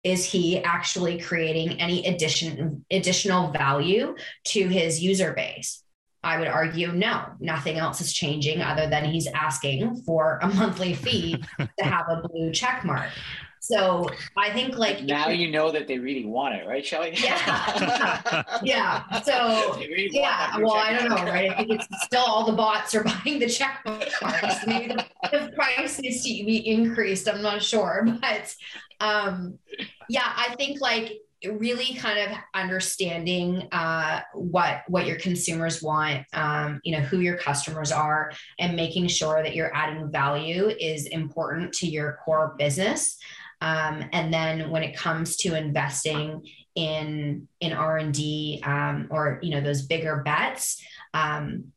[0.04, 5.82] is he actually creating any addition additional value to his user base
[6.28, 10.92] I would argue no, nothing else is changing other than he's asking for a monthly
[10.92, 13.08] fee to have a blue check mark.
[13.60, 17.14] So I think like now you know that they really want it, right, Shelly?
[17.14, 18.44] Yeah.
[18.62, 19.20] yeah.
[19.22, 20.58] So really yeah.
[20.58, 21.50] Well, I don't know, right?
[21.50, 24.66] I think it's still all the bots are buying the check marks.
[24.66, 27.28] Maybe the, the price needs to be increased.
[27.28, 28.54] I'm not sure, but
[29.00, 29.58] um,
[30.08, 36.80] yeah, I think like really kind of understanding uh, what what your consumers want um,
[36.84, 41.72] you know who your customers are and making sure that you're adding value is important
[41.74, 43.18] to your core business.
[43.60, 46.46] Um, and then when it comes to investing
[46.76, 50.80] in in r&d um, or you know those bigger bets
[51.12, 51.72] um,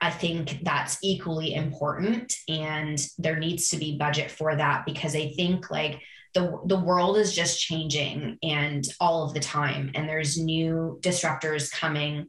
[0.00, 5.28] I think that's equally important, and there needs to be budget for that because I
[5.30, 6.00] think like
[6.34, 9.90] the the world is just changing and all of the time.
[9.94, 12.28] And there's new disruptors coming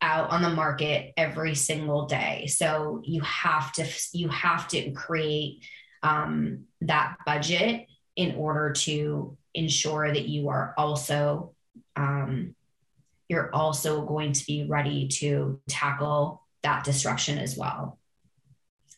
[0.00, 2.46] out on the market every single day.
[2.46, 5.64] So you have to you have to create
[6.02, 11.52] um, that budget in order to ensure that you are also
[11.96, 12.54] um,
[13.28, 17.98] you're also going to be ready to tackle that disruption as well.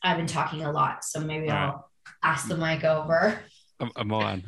[0.02, 1.90] I've been talking a lot so maybe i'll
[2.22, 3.38] pass the mic over
[4.04, 4.44] Mohan.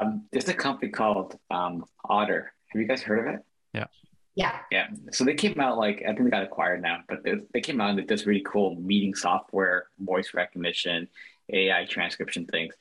[0.00, 2.52] Um, there's a company called um, Otter.
[2.68, 3.40] Have you guys heard of it?
[3.72, 3.86] Yeah.
[4.34, 4.58] Yeah.
[4.70, 4.88] Yeah.
[5.12, 7.80] So they came out like I think they got acquired now, but they, they came
[7.80, 11.08] out with this really cool meeting software, voice recognition,
[11.52, 12.74] AI transcription things.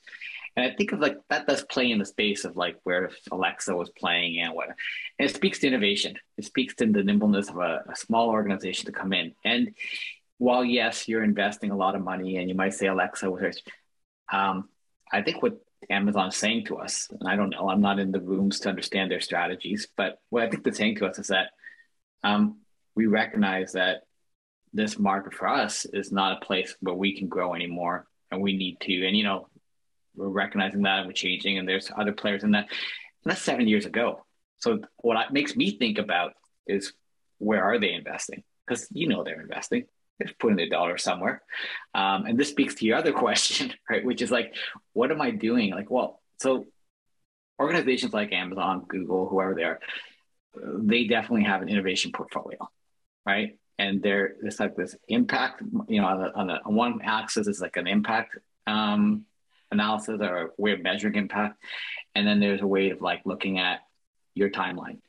[0.55, 3.75] And I think of like that does play in the space of like where Alexa
[3.75, 4.69] was playing and what.
[5.19, 6.15] And it speaks to innovation.
[6.37, 9.33] It speaks to the nimbleness of a, a small organization to come in.
[9.45, 9.73] And
[10.39, 13.61] while yes, you're investing a lot of money, and you might say Alexa was,
[14.31, 14.69] um,
[15.11, 15.57] I think what
[15.89, 18.69] Amazon is saying to us, and I don't know, I'm not in the rooms to
[18.69, 21.51] understand their strategies, but what I think they're saying to us is that
[22.23, 22.57] um,
[22.95, 24.03] we recognize that
[24.73, 28.57] this market for us is not a place where we can grow anymore, and we
[28.57, 29.07] need to.
[29.07, 29.47] And you know,
[30.15, 32.67] we're recognizing that and we're changing, and there's other players in that.
[33.23, 34.25] And that's seven years ago.
[34.57, 36.33] So what makes me think about
[36.65, 36.93] is
[37.37, 38.43] where are they investing?
[38.65, 39.85] Because you know they're investing
[40.19, 41.41] they're putting their dollar somewhere.
[41.93, 44.03] Um, and this speaks to your other question, right?
[44.03, 44.55] Which is like,
[44.93, 45.71] what am I doing?
[45.71, 46.67] Like, well, so
[47.59, 49.79] organizations like Amazon, Google, whoever they are,
[50.55, 52.69] they definitely have an innovation portfolio,
[53.25, 53.57] right?
[53.79, 57.47] And there, it's like this impact, you know, on, the, on, the, on one axis
[57.47, 59.25] is like an impact um,
[59.71, 61.61] analysis or a way of measuring impact.
[62.15, 63.81] And then there's a way of like looking at
[64.33, 64.99] your timeline.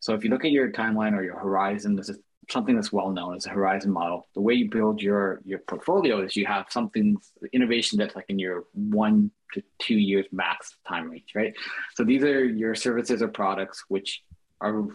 [0.00, 2.18] So if you look at your timeline or your horizon, this is
[2.50, 4.26] something that's well known as a horizon model.
[4.34, 7.16] The way you build your your portfolio is you have something
[7.52, 11.54] innovation that's like in your one to two years max time range, right?
[11.94, 14.22] So these are your services or products which
[14.60, 14.86] are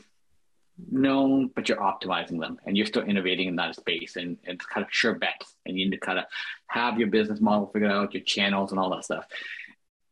[0.92, 4.66] known, but you're optimizing them and you're still innovating in that space and, and it's
[4.66, 5.56] kind of sure bets.
[5.66, 6.26] And you need to kind of
[6.68, 9.26] have your business model figured out, your channels and all that stuff.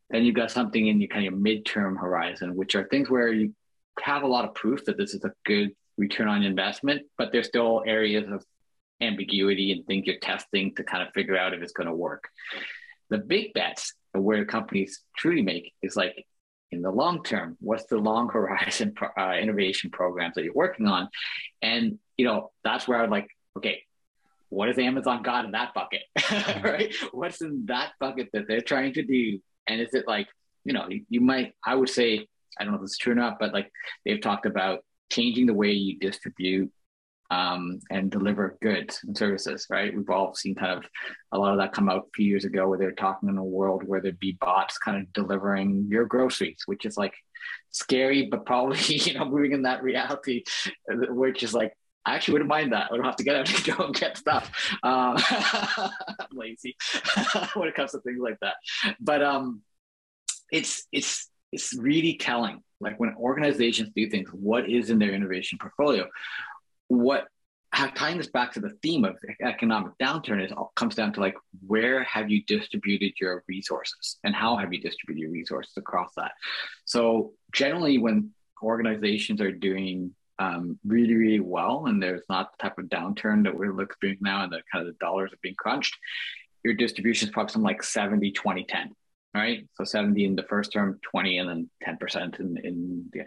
[0.09, 3.31] Then you've got something in your kind of your midterm horizon, which are things where
[3.31, 3.53] you
[4.01, 7.47] have a lot of proof that this is a good return on investment, but there's
[7.47, 8.43] still areas of
[9.01, 12.29] ambiguity and things you're testing to kind of figure out if it's going to work.
[13.09, 16.25] The big bets where companies truly make is like
[16.71, 21.09] in the long term, what's the long horizon uh, innovation programs that you're working on?
[21.61, 23.27] And, you know, that's where I would like,
[23.57, 23.81] okay,
[24.49, 26.01] what has Amazon got in that bucket,
[26.63, 26.93] right?
[27.11, 29.39] What's in that bucket that they're trying to do?
[29.67, 30.27] And is it like,
[30.63, 32.27] you know, you, you might, I would say,
[32.57, 33.69] I don't know if it's true or not, but like
[34.05, 36.71] they've talked about changing the way you distribute
[37.31, 39.95] um, and deliver goods and services, right?
[39.95, 40.85] We've all seen kind of
[41.31, 43.43] a lot of that come out a few years ago where they're talking in a
[43.43, 47.15] world where there'd be bots kind of delivering your groceries, which is like
[47.71, 50.43] scary, but probably, you know, moving in that reality,
[50.87, 51.73] which is like,
[52.05, 52.91] I actually wouldn't mind that.
[52.91, 54.51] I don't have to get out and go and get stuff.
[54.83, 56.75] Um, I'm lazy
[57.55, 58.55] when it comes to things like that.
[58.99, 59.61] But um,
[60.51, 65.57] it's it's it's really telling like when organizations do things what is in their innovation
[65.59, 66.07] portfolio?
[66.87, 67.27] What
[67.95, 71.35] tying this back to the theme of economic downturn is all comes down to like
[71.67, 76.31] where have you distributed your resources and how have you distributed your resources across that?
[76.85, 82.77] So generally when organizations are doing um, really really well and there's not the type
[82.77, 85.95] of downturn that we're experiencing now and the kind of the dollars are being crunched
[86.65, 88.95] your distribution is probably something like 70 20 10
[89.35, 89.67] right?
[89.75, 93.21] So 70 in the first term, 20, and then 10% in, in the,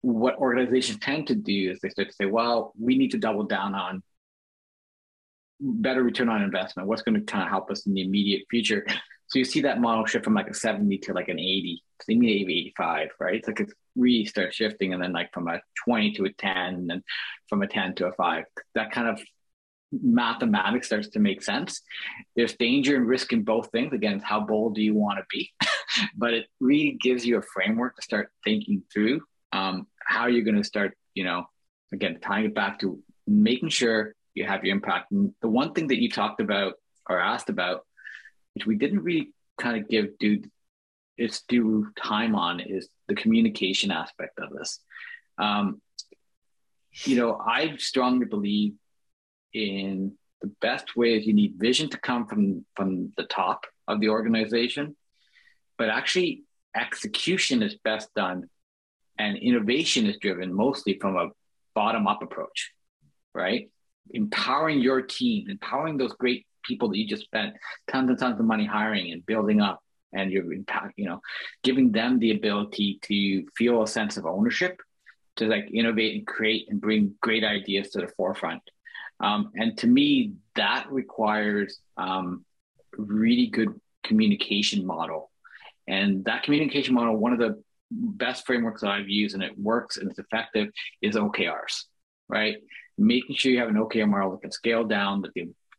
[0.00, 3.44] what organizations tend to do is they start to say, well, we need to double
[3.44, 4.02] down on
[5.60, 6.88] better return on investment.
[6.88, 8.86] What's going to kind of help us in the immediate future?
[9.26, 12.60] So you see that model shift from like a 70 to like an 80, maybe
[12.78, 13.34] 85, right?
[13.34, 16.88] It's like it really starts shifting, and then like from a 20 to a 10,
[16.90, 17.02] and
[17.46, 19.20] from a 10 to a five, that kind of
[19.92, 21.82] mathematics starts to make sense.
[22.36, 23.92] There's danger and risk in both things.
[23.92, 25.50] Again, how bold do you want to be?
[26.16, 29.22] but it really gives you a framework to start thinking through
[29.52, 31.46] um, how you're going to start, you know,
[31.92, 35.10] again, tying it back to making sure you have your impact.
[35.10, 36.74] And the one thing that you talked about
[37.08, 37.84] or asked about,
[38.54, 40.42] which we didn't really kind of give due
[41.16, 44.80] its due time on, is the communication aspect of this.
[45.38, 45.80] Um,
[47.04, 48.74] you know, I strongly believe
[49.58, 54.00] in the best way is you need vision to come from from the top of
[54.00, 54.96] the organization,
[55.76, 56.44] but actually
[56.76, 58.48] execution is best done
[59.18, 61.30] and innovation is driven mostly from a
[61.74, 62.72] bottom up approach,
[63.34, 63.70] right?
[64.10, 67.54] Empowering your team, empowering those great people that you just spent
[67.90, 69.80] tons and tons of money hiring and building up
[70.12, 70.52] and you're
[70.96, 71.20] you know,
[71.62, 74.80] giving them the ability to feel a sense of ownership
[75.36, 78.62] to like innovate and create and bring great ideas to the forefront.
[79.20, 82.44] Um, and to me, that requires um,
[82.96, 85.30] really good communication model.
[85.86, 89.96] And that communication model, one of the best frameworks that I've used and it works
[89.96, 90.68] and it's effective
[91.00, 91.84] is OKRs,
[92.28, 92.58] right?
[92.98, 95.32] Making sure you have an OKR model that can scale down, that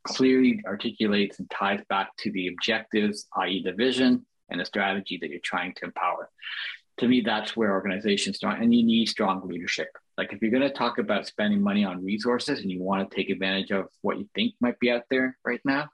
[0.03, 5.29] clearly articulates and ties back to the objectives, i.e., the vision and the strategy that
[5.29, 6.29] you're trying to empower.
[6.99, 9.87] To me, that's where organizations start, and you need strong leadership.
[10.17, 13.15] Like if you're going to talk about spending money on resources and you want to
[13.15, 15.87] take advantage of what you think might be out there right now,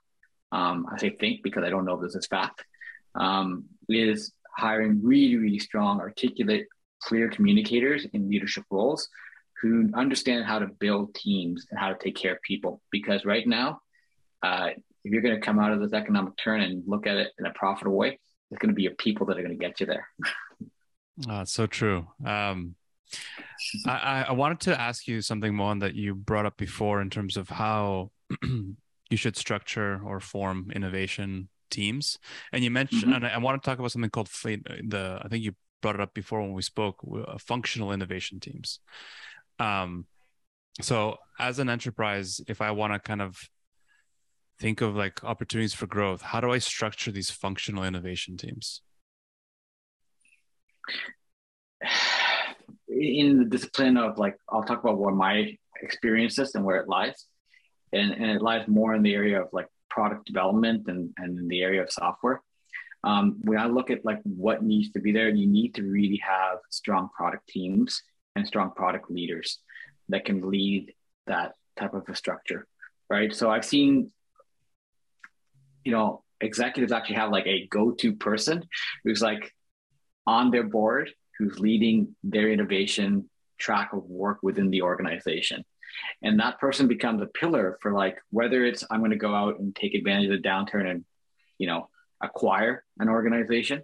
[0.50, 2.64] um, I say think because I don't know if this is fact,
[3.14, 6.66] um, is hiring really, really strong, articulate,
[7.02, 9.08] clear communicators in leadership roles
[9.62, 12.80] who understand how to build teams and how to take care of people.
[12.90, 13.80] Because right now,
[14.42, 14.70] uh,
[15.04, 17.46] if you're going to come out of this economic turn and look at it in
[17.46, 18.18] a profitable way,
[18.50, 20.08] it's going to be your people that are going to get you there.
[21.28, 22.06] oh, so true.
[22.24, 22.74] Um,
[23.86, 27.36] I, I wanted to ask you something, more that you brought up before in terms
[27.36, 28.10] of how
[28.42, 32.18] you should structure or form innovation teams.
[32.52, 33.12] And you mentioned, mm-hmm.
[33.12, 35.20] and I, I, want to talk about something called the.
[35.22, 36.96] I think you brought it up before when we spoke.
[37.02, 38.80] Uh, functional innovation teams.
[39.58, 40.06] Um,
[40.82, 43.38] so as an enterprise, if I want to kind of
[44.58, 48.82] think of like opportunities for growth, how do I structure these functional innovation teams?
[52.88, 56.88] In the discipline of like I'll talk about where my experience is and where it
[56.88, 57.26] lies.
[57.92, 61.48] And, and it lies more in the area of like product development and, and in
[61.48, 62.42] the area of software.
[63.04, 66.20] Um, when I look at like what needs to be there, you need to really
[66.24, 68.02] have strong product teams
[68.34, 69.58] and strong product leaders
[70.08, 70.92] that can lead
[71.26, 72.66] that type of a structure,
[73.08, 73.32] right?
[73.34, 74.10] So I've seen,
[75.84, 78.64] you know, executives actually have like a go-to person
[79.04, 79.52] who's like
[80.26, 85.64] on their board who's leading their innovation track of work within the organization.
[86.22, 89.58] And that person becomes a pillar for like whether it's I'm going to go out
[89.58, 91.04] and take advantage of the downturn and,
[91.58, 91.88] you know,
[92.20, 93.82] acquire an organization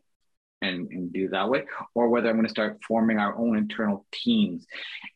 [0.60, 1.64] and, and do that way,
[1.94, 4.66] or whether I'm going to start forming our own internal teams.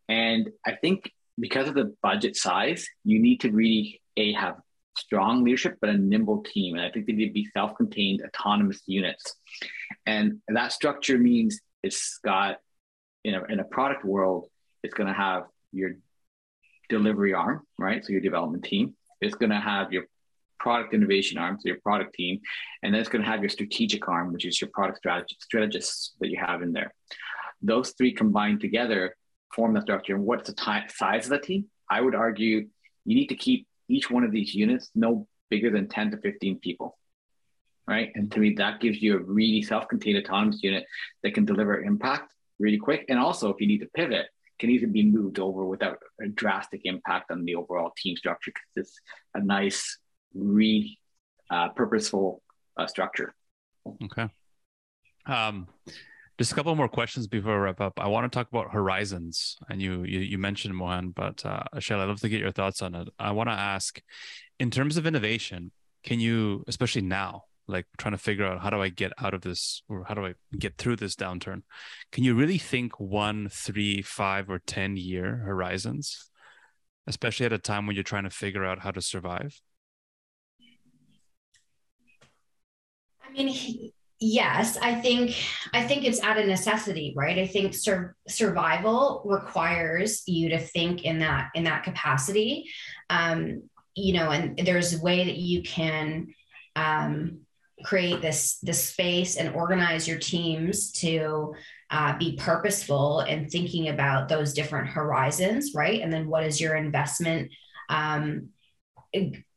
[0.09, 4.57] And I think because of the budget size, you need to really a have
[4.97, 6.77] strong leadership, but a nimble team.
[6.77, 9.35] And I think they need to be self-contained, autonomous units.
[10.07, 12.59] And that structure means it's got
[13.25, 14.49] in a, in a product world,
[14.83, 15.93] it's going to have your
[16.89, 18.05] delivery arm, right?
[18.05, 18.95] So your development team.
[19.21, 20.05] It's going to have your
[20.59, 22.41] product innovation arm, so your product team,
[22.83, 26.13] and then it's going to have your strategic arm, which is your product strategy, strategists
[26.21, 26.93] that you have in there.
[27.63, 29.17] Those three combined together
[29.55, 30.15] form the structure.
[30.15, 31.67] And what's the t- size of the team?
[31.91, 32.69] I would argue
[33.05, 36.59] you need to keep each one of these units no bigger than 10 to 15
[36.59, 36.97] people
[37.87, 38.11] right?
[38.15, 40.87] And to me, that gives you a really self-contained autonomous unit
[41.23, 43.07] that can deliver impact really quick.
[43.09, 44.27] And also, if you need to pivot,
[44.59, 48.89] can easily be moved over without a drastic impact on the overall team structure because
[48.89, 49.01] it's
[49.35, 49.99] a nice,
[50.35, 50.99] re
[51.51, 52.43] uh, purposeful
[52.77, 53.35] uh, structure.
[54.05, 54.29] Okay.
[55.27, 55.69] Um,
[56.39, 57.99] just a couple more questions before I wrap up.
[57.99, 62.01] I want to talk about horizons, and you you, you mentioned Mohan, but uh, Ashel,
[62.01, 63.09] I'd love to get your thoughts on it.
[63.19, 64.01] I want to ask,
[64.59, 65.73] in terms of innovation,
[66.05, 69.41] can you, especially now, like trying to figure out how do I get out of
[69.41, 71.63] this or how do I get through this downturn?
[72.13, 76.31] Can you really think one, three, five, or 10 year horizons,
[77.07, 79.61] especially at a time when you're trying to figure out how to survive?
[83.27, 85.37] I mean, yes, I think
[85.73, 87.39] I think it's out of necessity, right?
[87.39, 92.71] I think sur- survival requires you to think in that in that capacity.
[93.11, 93.65] Um,
[93.95, 96.35] you know, and there's a way that you can
[96.77, 97.41] um,
[97.85, 101.55] create this this space and organize your teams to
[101.91, 106.01] uh, be purposeful in thinking about those different horizons, right?
[106.01, 107.51] And then what is your investment
[107.89, 108.49] um,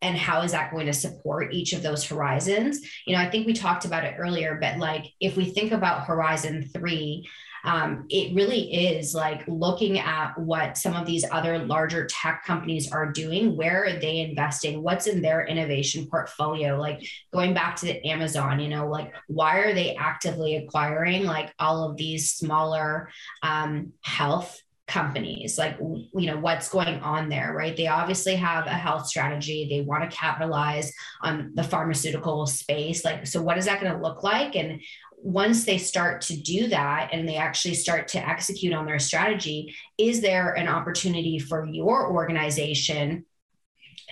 [0.02, 2.80] and how is that going to support each of those horizons?
[3.06, 6.06] You know i think we talked about it earlier but like if we think about
[6.06, 7.28] horizon 3
[7.66, 12.92] um, it really is like looking at what some of these other larger tech companies
[12.92, 16.80] are doing where are they investing what's in their innovation portfolio?
[16.80, 21.90] Like going back to amazon you know like why are they actively acquiring like all
[21.90, 23.10] of these smaller
[23.44, 27.78] um, health companies like you know what's going on there right?
[27.78, 29.68] They obviously have a health strategy.
[29.70, 33.06] They want to capitalize on the pharmaceutical space.
[33.06, 34.56] Like so what is that going to look like?
[34.56, 34.82] And
[35.22, 39.76] once they start to do that and they actually start to execute on their strategy
[39.98, 43.26] is there an opportunity for your organization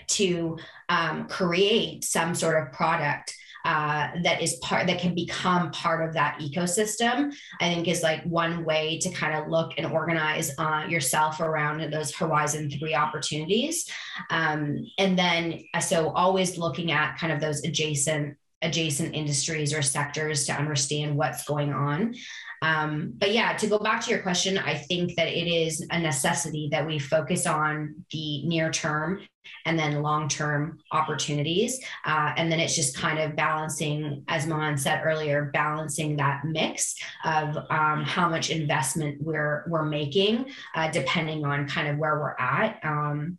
[0.08, 0.58] to
[0.90, 3.34] um, create some sort of product
[3.66, 8.24] uh, that is part that can become part of that ecosystem i think is like
[8.24, 13.90] one way to kind of look and organize uh, yourself around those horizon three opportunities.
[14.30, 19.84] Um, and then uh, so always looking at kind of those adjacent adjacent industries or
[19.84, 22.16] sectors to understand what's going on.
[22.64, 26.00] Um, but yeah, to go back to your question, I think that it is a
[26.00, 29.22] necessity that we focus on the near term
[29.66, 31.80] and then long term opportunities.
[32.06, 36.96] Uh, and then it's just kind of balancing, as Mohan said earlier, balancing that mix
[37.24, 40.46] of um, how much investment we're, we're making,
[40.76, 42.80] uh, depending on kind of where we're at.
[42.84, 43.38] Um,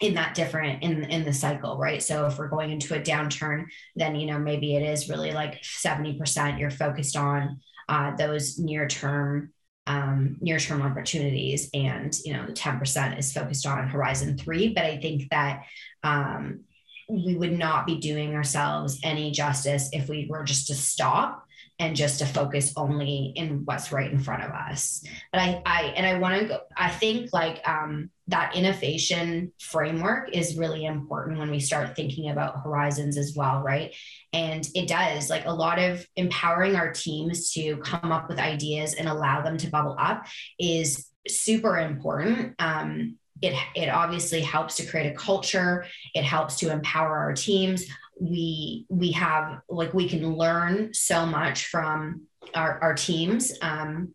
[0.00, 3.66] in that different in in the cycle right so if we're going into a downturn
[3.96, 8.88] then you know maybe it is really like 70% you're focused on uh, those near
[8.88, 9.52] term
[9.90, 14.84] um, near term opportunities and you know the 10% is focused on horizon three but
[14.84, 15.64] i think that
[16.04, 16.60] um,
[17.08, 21.44] we would not be doing ourselves any justice if we were just to stop
[21.80, 25.02] and just to focus only in what's right in front of us.
[25.32, 30.28] But I, I and I want to go, I think like um, that innovation framework
[30.36, 33.94] is really important when we start thinking about horizons as well, right?
[34.34, 38.92] And it does like a lot of empowering our teams to come up with ideas
[38.92, 40.26] and allow them to bubble up
[40.58, 42.56] is super important.
[42.58, 45.86] Um, it, it obviously helps to create a culture.
[46.14, 47.86] It helps to empower our teams
[48.20, 52.22] we we have like we can learn so much from
[52.54, 53.52] our, our teams.
[53.62, 54.14] Um,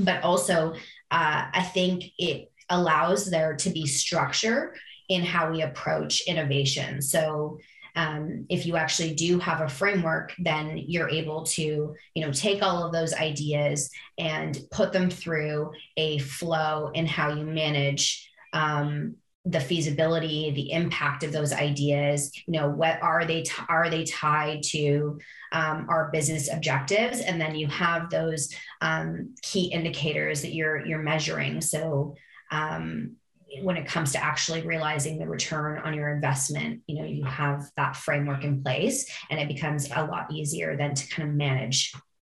[0.00, 0.74] but also
[1.10, 4.74] uh, i think it allows there to be structure
[5.08, 7.00] in how we approach innovation.
[7.00, 7.58] So
[7.96, 12.62] um, if you actually do have a framework then you're able to you know take
[12.62, 19.16] all of those ideas and put them through a flow in how you manage um,
[19.50, 24.04] the feasibility the impact of those ideas you know what are they t- are they
[24.04, 25.18] tied to
[25.52, 27.20] um, our business objectives?
[27.20, 31.60] And then you have those um, key indicators that you're you're measuring.
[31.60, 32.14] So
[32.50, 33.16] um,
[33.62, 37.64] when it comes to actually realizing the return on your investment you know you have
[37.78, 41.94] that framework in place and it becomes a lot easier than to kind of manage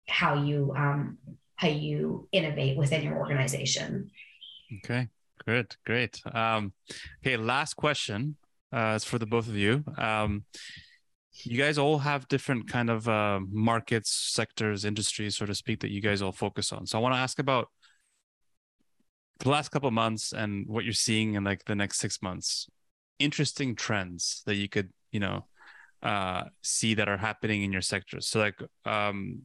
[0.06, 1.16] how you um,
[1.56, 4.10] how you innovate within your organization.
[4.84, 5.08] Okay
[5.46, 6.20] Good, great.
[6.32, 6.72] Um,
[7.22, 8.36] okay, last question
[8.72, 9.84] uh, is for the both of you.
[9.96, 10.44] Um,
[11.44, 15.90] you guys all have different kind of uh, markets, sectors, industries, so to speak, that
[15.90, 16.86] you guys all focus on.
[16.86, 17.68] So I want to ask about
[19.38, 22.66] the last couple months and what you're seeing in like the next six months.
[23.18, 25.46] Interesting trends that you could, you know,
[26.02, 28.26] uh, see that are happening in your sectors.
[28.28, 29.42] So like, um,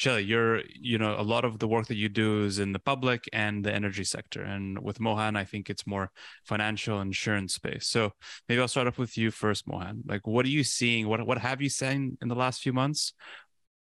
[0.00, 2.78] Shelly, you're, you know, a lot of the work that you do is in the
[2.78, 4.40] public and the energy sector.
[4.40, 6.10] And with Mohan, I think it's more
[6.42, 7.86] financial insurance space.
[7.86, 8.14] So
[8.48, 10.02] maybe I'll start off with you first, Mohan.
[10.06, 11.06] Like, what are you seeing?
[11.06, 13.12] What, what have you seen in the last few months?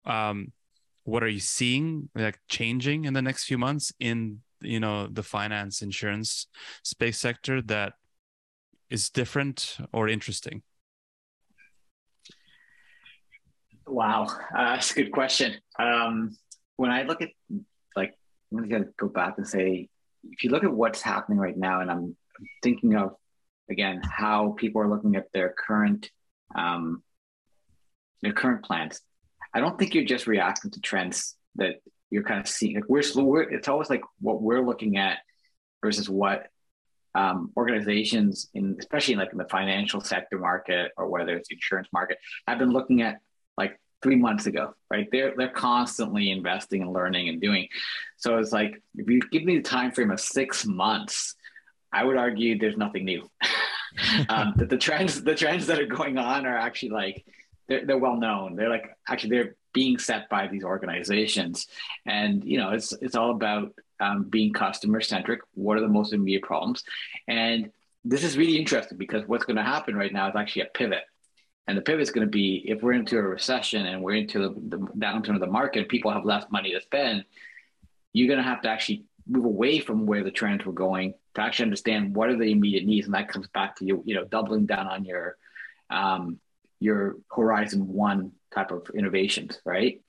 [0.06, 0.52] Um,
[1.04, 5.22] what are you seeing like changing in the next few months in, you know, the
[5.22, 6.46] finance insurance
[6.82, 7.92] space sector that
[8.88, 10.62] is different or interesting?
[13.87, 15.55] Wow, uh, that's a good question.
[15.78, 16.37] Um,
[16.76, 17.30] when I look at
[17.95, 18.14] like,
[18.53, 19.89] I'm gonna go back and say,
[20.24, 22.16] if you look at what's happening right now, and I'm
[22.62, 23.14] thinking of
[23.70, 26.11] again how people are looking at their current
[26.55, 27.03] um,
[28.22, 29.01] their current plans.
[29.55, 31.76] I don't think you're just reacting to trends that
[32.11, 32.74] you're kind of seeing.
[32.74, 35.18] Like we're, we're it's always like what we're looking at
[35.82, 36.49] versus what
[37.14, 42.18] um, organizations in especially like in the financial sector market or whether it's insurance market
[42.47, 43.20] I've been looking at
[43.57, 45.09] like three months ago, right?
[45.11, 47.68] They're they're constantly investing and learning and doing.
[48.16, 51.34] So it's like if you give me the time frame of six months,
[51.92, 53.28] I would argue there's nothing new.
[54.28, 57.24] um, that the trends the trends that are going on are actually like
[57.68, 58.57] they're, they're well known.
[58.57, 61.66] They're like actually they're being set by these organizations,
[62.07, 65.40] and you know it's it's all about um, being customer centric.
[65.54, 66.84] What are the most immediate problems?
[67.28, 67.70] And
[68.04, 71.02] this is really interesting because what's going to happen right now is actually a pivot.
[71.68, 74.38] And the pivot is going to be if we're into a recession and we're into
[74.38, 77.24] the, the downturn of the market, people have less money to spend.
[78.12, 81.42] You're going to have to actually move away from where the trends were going to
[81.42, 84.24] actually understand what are the immediate needs, and that comes back to you, you know,
[84.24, 85.36] doubling down on your
[85.90, 86.38] um,
[86.80, 90.00] your horizon one type of innovations, right?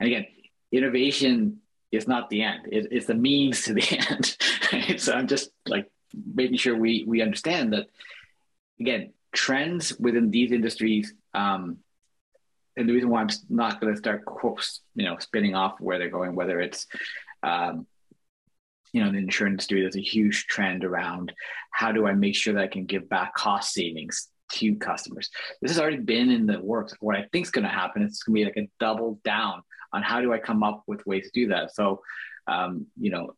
[0.00, 0.26] And again,
[0.72, 1.58] innovation
[1.90, 4.36] is not the end; it, it's the means to the
[4.90, 5.00] end.
[5.00, 5.90] So I'm just like
[6.34, 7.88] making sure we we understand that
[8.78, 11.14] again, trends within these industries.
[11.34, 11.78] Um,
[12.76, 14.22] and the reason why I'm not going to start,
[14.94, 16.86] you know, spinning off where they're going, whether it's
[17.42, 17.86] um,
[18.92, 21.32] you know, the insurance industry, there's a huge trend around
[21.70, 25.30] how do I make sure that I can give back cost savings to customers.
[25.60, 26.94] This has already been in the works.
[27.00, 29.62] What I think is going to happen it's going to be like a double down
[29.92, 31.74] on how do I come up with ways to do that.
[31.74, 32.02] So,
[32.46, 33.34] um, you know,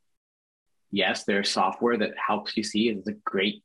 [0.91, 3.63] yes, there's software that helps you see it's a great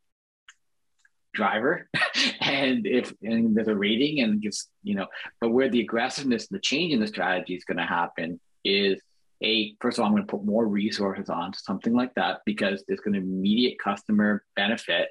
[1.35, 1.87] driver
[2.41, 5.05] and if and there's a rating and just you know
[5.39, 8.99] but where the aggressiveness the change in the strategy is going to happen is
[9.43, 12.83] a first of all, I'm going to put more resources on something like that because
[12.87, 15.09] there's going to be immediate customer benefit,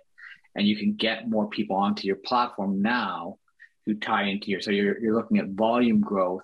[0.55, 3.39] and you can get more people onto your platform now
[3.87, 4.61] who tie into your.
[4.61, 6.43] So you're you're looking at volume growth,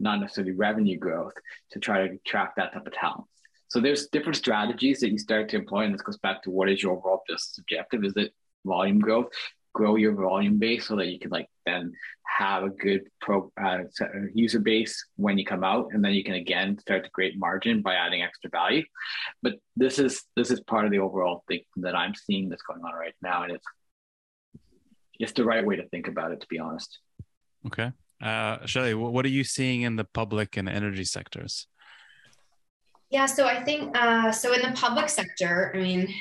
[0.00, 1.34] not necessarily revenue growth,
[1.72, 3.24] to try to attract that type of talent.
[3.68, 6.68] So there's different strategies that you start to employ, and this goes back to what
[6.68, 8.04] is your overall business objective?
[8.04, 8.32] Is it
[8.64, 9.32] volume growth?
[9.72, 11.92] Grow your volume base so that you can like then
[12.38, 13.78] have a good pro uh,
[14.34, 17.82] user base when you come out, and then you can again start to create margin
[17.82, 18.82] by adding extra value.
[19.42, 22.82] But this is this is part of the overall thing that I'm seeing that's going
[22.84, 23.66] on right now, and it's
[25.20, 26.98] it's the right way to think about it, to be honest.
[27.66, 27.92] Okay,
[28.22, 31.66] uh, Shelly, what are you seeing in the public and energy sectors?
[33.10, 36.14] Yeah, so I think uh, so in the public sector, I mean,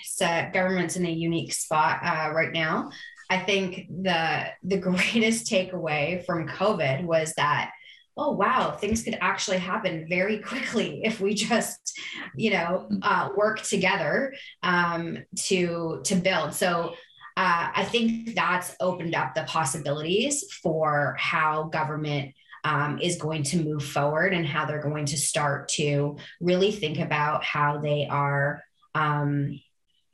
[0.54, 2.90] government's in a unique spot uh, right now.
[3.30, 7.72] I think the the greatest takeaway from COVID was that
[8.20, 11.98] oh wow things could actually happen very quickly if we just
[12.36, 14.34] you know uh, work together
[14.64, 16.94] um, to to build so
[17.38, 22.34] uh, i think that's opened up the possibilities for how government
[22.64, 27.00] um, is going to move forward and how they're going to start to really think
[27.00, 28.64] about how they are
[28.96, 29.60] um,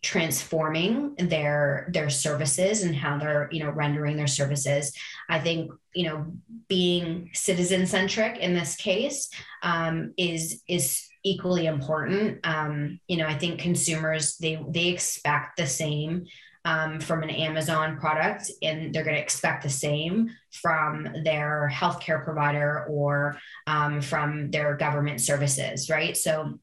[0.02, 4.93] transforming their their services and how they're you know rendering their services.
[5.30, 6.34] I think you know
[6.68, 9.30] being citizen centric in this case
[9.64, 12.46] um, is is equally important.
[12.46, 16.26] Um, you know i think consumers they they expect the same
[16.66, 22.24] um, from an amazon product and they're going to expect the same from their healthcare
[22.24, 23.38] provider or
[23.68, 26.18] um, from their government services right?
[26.18, 26.59] So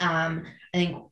[0.00, 1.02] um, i think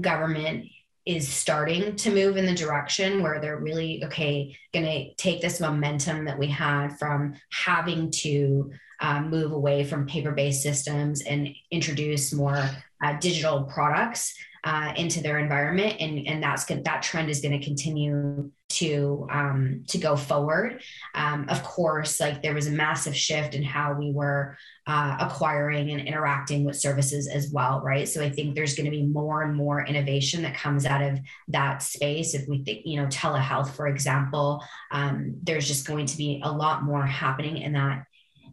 [0.00, 0.66] government
[1.06, 5.60] is starting to move in the direction where they're really okay going to take this
[5.60, 12.32] momentum that we had from having to um, move away from paper-based systems and introduce
[12.32, 12.68] more
[13.04, 14.34] uh, digital products
[14.66, 19.84] uh, into their environment and and that's that trend is going to continue to um,
[19.86, 20.82] to go forward.
[21.14, 24.58] Um, of course like there was a massive shift in how we were
[24.88, 28.08] uh, acquiring and interacting with services as well right?
[28.08, 31.20] So i think there's going to be more and more innovation that comes out of
[31.48, 32.34] that space.
[32.34, 36.50] If we think you know telehealth for example um, there's just going to be a
[36.50, 38.04] lot more happening in that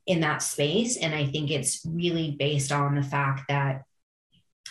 [0.06, 0.96] in that space.
[0.96, 3.82] And i think it's really based on the fact that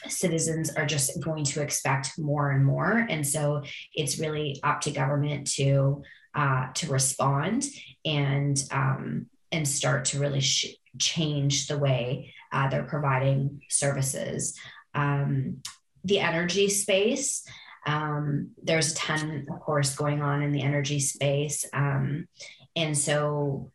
[0.08, 3.06] citizens are just going to expect more and more.
[3.08, 3.62] And so
[3.94, 6.02] it's really up to government to
[6.34, 7.64] uh, to respond
[8.04, 14.58] and um, and start to really sh- change the way uh, they're providing services.
[14.94, 15.62] Um,
[16.04, 17.46] the energy space
[17.86, 21.64] um, there's a ton of course going on in the energy space.
[21.72, 22.28] Um,
[22.76, 23.72] and so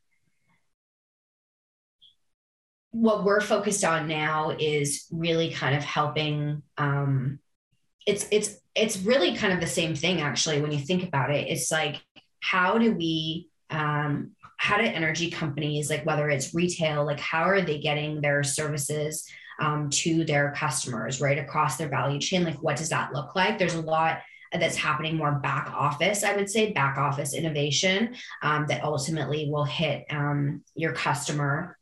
[3.02, 7.40] what we're focused on now is really kind of helping um,
[8.08, 11.48] it's it's it's really kind of the same thing actually when you think about it.
[11.48, 12.02] It's like
[12.42, 17.62] how do we um, how do energy companies like whether it's retail like how are
[17.62, 19.28] they getting their services
[19.60, 22.44] um, to their customers right across their value chain?
[22.44, 23.60] Like what does that look like?
[23.60, 24.22] There's a lot
[24.54, 29.66] that's happening more back office i would say back office innovation um, that ultimately will
[29.66, 31.78] hit um, your customer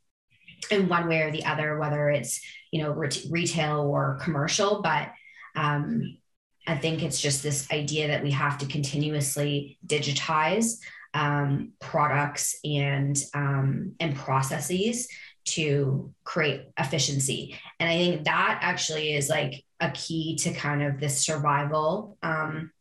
[0.70, 2.40] in one way or the other, whether it's
[2.70, 4.82] you know re- retail or commercial.
[4.82, 5.12] But
[5.54, 6.18] um,
[6.66, 10.78] I think it's just this idea that we have to continuously digitize
[11.14, 15.08] um, products and um, and processes
[15.46, 17.56] to create efficiency.
[17.78, 22.72] And I think that actually is like a key to kind of this survival um,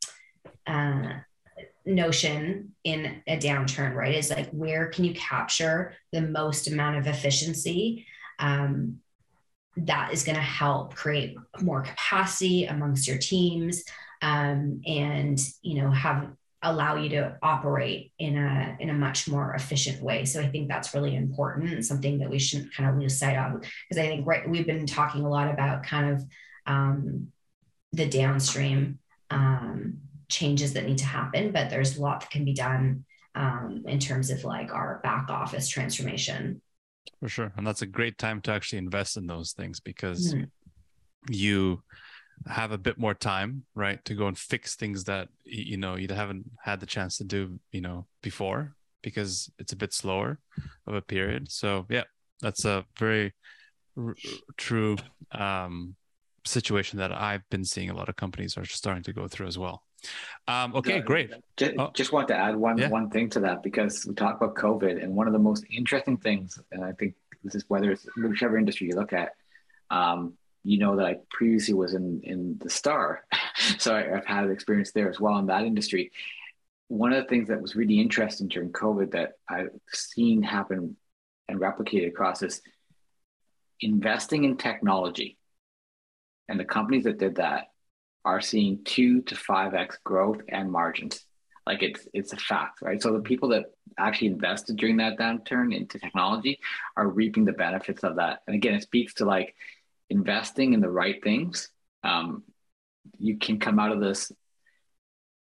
[0.65, 1.19] uh,
[1.85, 4.15] notion in a downturn, right?
[4.15, 8.05] Is like where can you capture the most amount of efficiency
[8.39, 8.99] um,
[9.77, 13.83] that is going to help create more capacity amongst your teams
[14.21, 16.29] um, and you know have
[16.61, 20.67] allow you to operate in a in a much more efficient way so i think
[20.67, 24.07] that's really important and something that we shouldn't kind of lose sight of because i
[24.07, 26.23] think right we've been talking a lot about kind of
[26.65, 27.27] um,
[27.91, 28.97] the downstream
[29.29, 29.97] um,
[30.29, 33.03] changes that need to happen but there's a lot that can be done
[33.35, 36.61] um, in terms of like our back office transformation.
[37.19, 37.53] For sure.
[37.57, 40.45] And that's a great time to actually invest in those things because mm-hmm.
[41.29, 41.83] you
[42.47, 46.07] have a bit more time right to go and fix things that you know you
[46.09, 50.39] haven't had the chance to do you know before because it's a bit slower
[50.85, 51.49] of a period.
[51.49, 52.03] So yeah
[52.41, 53.33] that's a very
[53.97, 54.15] r-
[54.57, 54.97] true
[55.31, 55.95] um,
[56.45, 59.57] situation that i've been seeing a lot of companies are starting to go through as
[59.57, 59.84] well
[60.47, 61.31] um, okay, great.
[61.57, 61.91] Just, oh.
[61.93, 62.89] just, want to add one yeah.
[62.89, 66.17] one thing to that because we talk about COVID, and one of the most interesting
[66.17, 69.33] things, and I think this is whether it's whichever industry you look at,
[69.89, 70.33] um,
[70.63, 73.25] you know that I previously was in in the Star,
[73.79, 76.11] so I, I've had experience there as well in that industry.
[76.87, 80.95] One of the things that was really interesting during COVID that I've seen happen
[81.47, 82.61] and replicated across is
[83.81, 85.37] investing in technology,
[86.47, 87.69] and the companies that did that
[88.25, 91.23] are seeing two to five x growth and margins.
[91.65, 93.01] Like it's it's a fact, right?
[93.01, 93.65] So the people that
[93.97, 96.59] actually invested during that downturn into technology
[96.97, 98.41] are reaping the benefits of that.
[98.47, 99.55] And again, it speaks to like
[100.09, 101.69] investing in the right things.
[102.03, 102.43] Um,
[103.19, 104.31] you can come out of this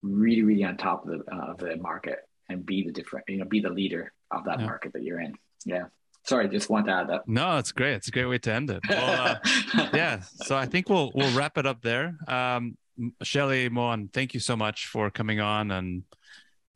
[0.03, 2.19] really, really on top of the uh, of the market
[2.49, 4.67] and be the different, you know, be the leader of that yeah.
[4.67, 5.35] market that you're in.
[5.65, 5.87] Yeah
[6.25, 7.27] sorry, just want to add that.
[7.27, 7.95] No, it's great.
[7.95, 8.81] It's a great way to end it.
[8.89, 9.39] Well,
[9.75, 10.21] uh, yeah.
[10.21, 12.17] So I think we'll we'll wrap it up there.
[12.29, 12.77] Um,
[13.23, 16.03] Shelly Mohan, thank you so much for coming on and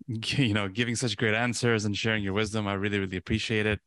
[0.08, 2.66] you know giving such great answers and sharing your wisdom.
[2.66, 3.80] I really really appreciate it.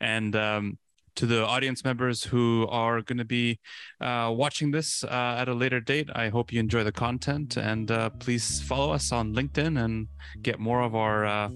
[0.00, 0.78] And um,
[1.16, 3.58] to the audience members who are going to be
[4.00, 7.90] uh, watching this uh, at a later date, I hope you enjoy the content and
[7.90, 10.08] uh, please follow us on LinkedIn and
[10.42, 11.48] get more of our uh,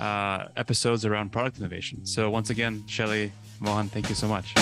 [0.00, 2.06] uh, episodes around product innovation.
[2.06, 4.54] So once again, Shelly Mohan, thank you so much.